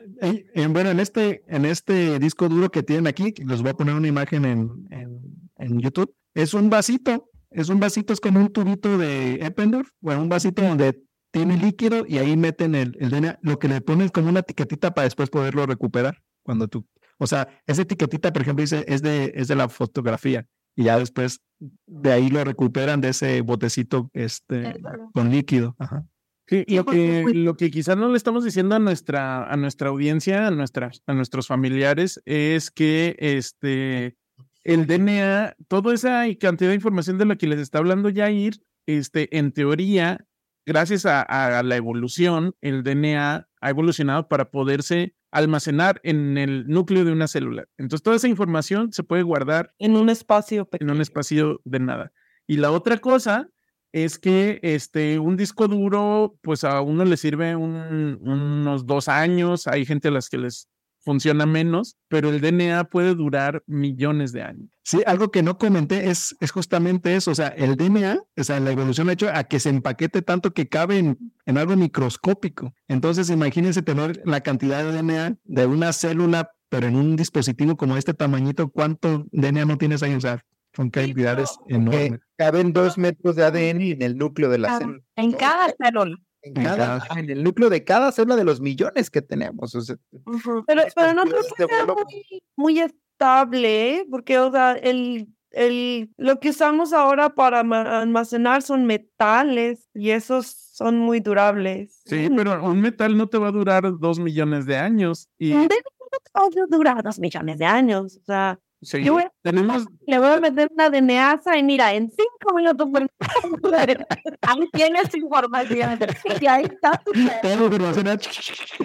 [0.69, 4.07] bueno, en este, en este disco duro que tienen aquí, les voy a poner una
[4.07, 5.19] imagen en, en,
[5.57, 10.21] en YouTube, es un vasito, es un vasito, es como un tubito de Eppendorf, bueno,
[10.21, 14.09] un vasito donde tiene líquido y ahí meten el, el DNA, lo que le ponen
[14.09, 16.87] como una etiquetita para después poderlo recuperar cuando tú,
[17.17, 20.97] o sea, esa etiquetita, por ejemplo, dice, es de, es de la fotografía y ya
[20.97, 21.41] después
[21.85, 24.81] de ahí lo recuperan de ese botecito este,
[25.13, 25.75] con líquido.
[25.79, 26.05] Ajá.
[26.47, 30.47] Sí, lo que, lo que quizás no le estamos diciendo a nuestra, a nuestra audiencia,
[30.47, 34.17] a, nuestras, a nuestros familiares, es que este,
[34.65, 39.37] el DNA, toda esa cantidad de información de la que les está hablando Jair, este,
[39.37, 40.25] en teoría,
[40.65, 47.05] gracias a, a la evolución, el DNA ha evolucionado para poderse almacenar en el núcleo
[47.05, 47.65] de una célula.
[47.77, 50.91] Entonces, toda esa información se puede guardar En un espacio en pequeño.
[50.93, 52.11] un espacio de nada.
[52.47, 53.47] Y la otra cosa
[53.93, 59.67] es que este, un disco duro, pues a uno le sirve un- unos dos años,
[59.67, 60.67] hay gente a las que les
[61.03, 64.69] funciona menos, pero el DNA puede durar millones de años.
[64.83, 68.59] Sí, algo que no comenté es, es justamente eso, o sea, el DNA, o sea,
[68.59, 72.73] la evolución ha hecho a que se empaquete tanto que cabe en, en algo microscópico.
[72.87, 77.97] Entonces, imagínense tener la cantidad de DNA de una célula, pero en un dispositivo como
[77.97, 80.13] este tamañito, ¿cuánto DNA no tienes ahí?
[80.13, 80.43] O sea,
[80.73, 82.19] son cantidades enormes.
[82.37, 84.99] caben dos metros de ADN en el núcleo de la célula.
[85.15, 86.17] En cada célula.
[86.43, 89.21] En, En cada- cada- ah, en el núcleo de cada célula de los millones que
[89.21, 89.75] tenemos.
[89.75, 90.63] o sea, Ujú.
[90.65, 96.09] Pero, pero no creo que te sea muy, muy estable, porque, o sea, el, el,
[96.17, 102.01] lo que usamos ahora para ma- almacenar son metales y esos son muy durables.
[102.05, 105.29] Sí, pero un metal no te va a durar dos millones de años.
[105.37, 108.17] Y Un DNA no dura dos millones de años.
[108.17, 111.93] O sea, sí, yo voy a- tenemos, le voy a meter una DNAsa y mira,
[111.93, 112.87] en cinco minutos.
[112.91, 113.07] pues,
[114.41, 115.99] Ahí tienes información.
[116.41, 118.17] y ahí está tu era-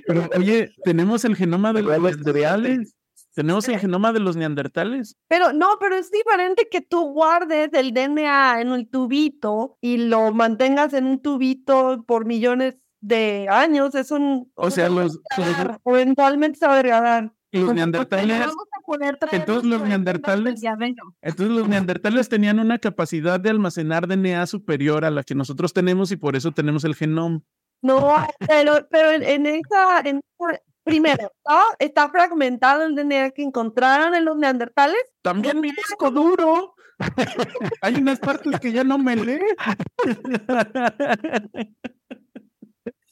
[0.07, 2.95] pero oye, tenemos el genoma de los neandertales.
[3.35, 5.15] Tenemos el genoma de los neandertales.
[5.29, 10.33] Pero no, pero es diferente que tú guardes el DNA en un tubito y lo
[10.33, 13.95] mantengas en un tubito por millones de años.
[13.95, 15.21] Eso n- O sea, los,
[15.85, 17.33] eventualmente se va a degradar.
[17.53, 18.55] los neandertales Vamos
[18.87, 20.63] poder traer entonces los neandertales-.
[21.21, 26.13] Entonces los neandertales tenían una capacidad de almacenar DNA superior a la que nosotros tenemos
[26.13, 27.43] y por eso tenemos el genoma.
[27.83, 28.15] No,
[28.47, 30.21] pero, pero en, esa, en
[30.83, 31.61] primero, ¿no?
[31.79, 35.03] está fragmentado el DNA que encontraron en los neandertales.
[35.23, 36.75] También mi disco duro.
[37.83, 39.41] Hay unas partes que ya no me lee.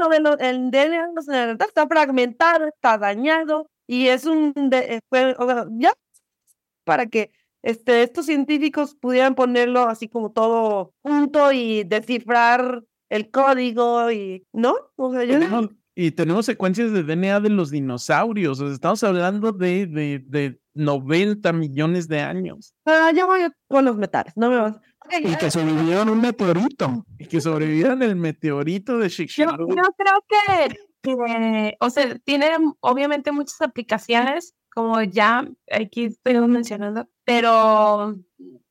[0.00, 5.36] Lo de el DNA neandertales está fragmentado, está dañado y es un, de- eh, fue-
[5.78, 5.92] ya
[6.84, 7.30] para que
[7.62, 14.74] este, estos científicos pudieran ponerlo así como todo junto y descifrar el código y, ¿no?
[14.96, 15.38] O sea, yo
[15.94, 18.58] y tenemos secuencias de DNA de los dinosaurios.
[18.60, 23.84] O sea, estamos hablando de, de, de 90 millones de años Ah, yo voy con
[23.84, 24.76] los metales, no me vas.
[25.20, 27.04] Y que sobrevivieron un meteorito.
[27.18, 29.76] y que sobrevivieron el meteorito de Yo, Chicxulub.
[29.76, 32.50] yo creo que, que, o sea, tiene
[32.80, 38.16] obviamente muchas aplicaciones, como ya aquí estoy mencionando, pero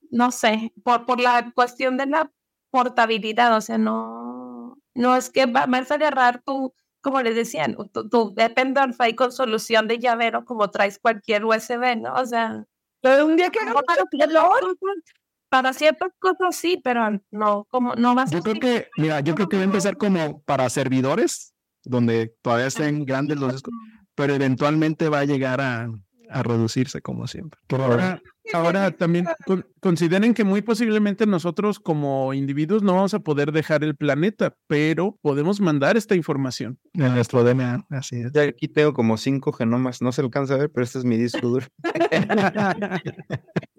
[0.09, 2.31] no sé, por, por la cuestión de la
[2.69, 7.75] portabilidad, o sea, no, no es que va, vas a agarrar tu, como les decían,
[7.93, 12.13] tu, tu Pendrive con solución de llavero como traes cualquier USB, ¿no?
[12.13, 12.65] O sea,
[13.01, 13.73] Pero un día que no,
[15.51, 19.49] para, ciertas cosas sí, pero no, como no Yo a creo que, mira, yo creo
[19.49, 23.73] que va a empezar como para servidores, donde todavía estén grandes los discos,
[24.15, 25.89] pero eventualmente va a llegar a,
[26.29, 27.59] a reducirse como siempre.
[27.67, 28.21] Por ahora.
[28.53, 33.51] Ahora, ahora también con- consideren que muy posiblemente nosotros como individuos no vamos a poder
[33.51, 36.79] dejar el planeta, pero podemos mandar esta información.
[36.93, 38.31] En nuestro DNA, así es.
[38.31, 41.17] Ya aquí tengo como cinco genomas, no se alcanza a ver, pero este es mi
[41.17, 41.67] disco duro.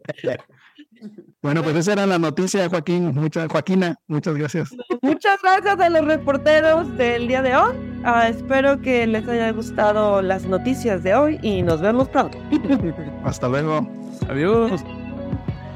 [1.43, 3.13] Bueno, pues esa era la noticia, Joaquín.
[3.15, 4.71] Muchas, Joaquina, muchas gracias.
[5.03, 7.75] Muchas gracias a los reporteros del día de hoy.
[8.05, 12.39] Ah, espero que les haya gustado las noticias de hoy y nos vemos pronto.
[13.25, 13.87] Hasta luego.
[14.29, 14.85] Adiós.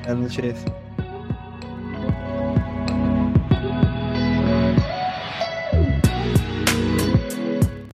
[0.04, 0.64] Buenas noches.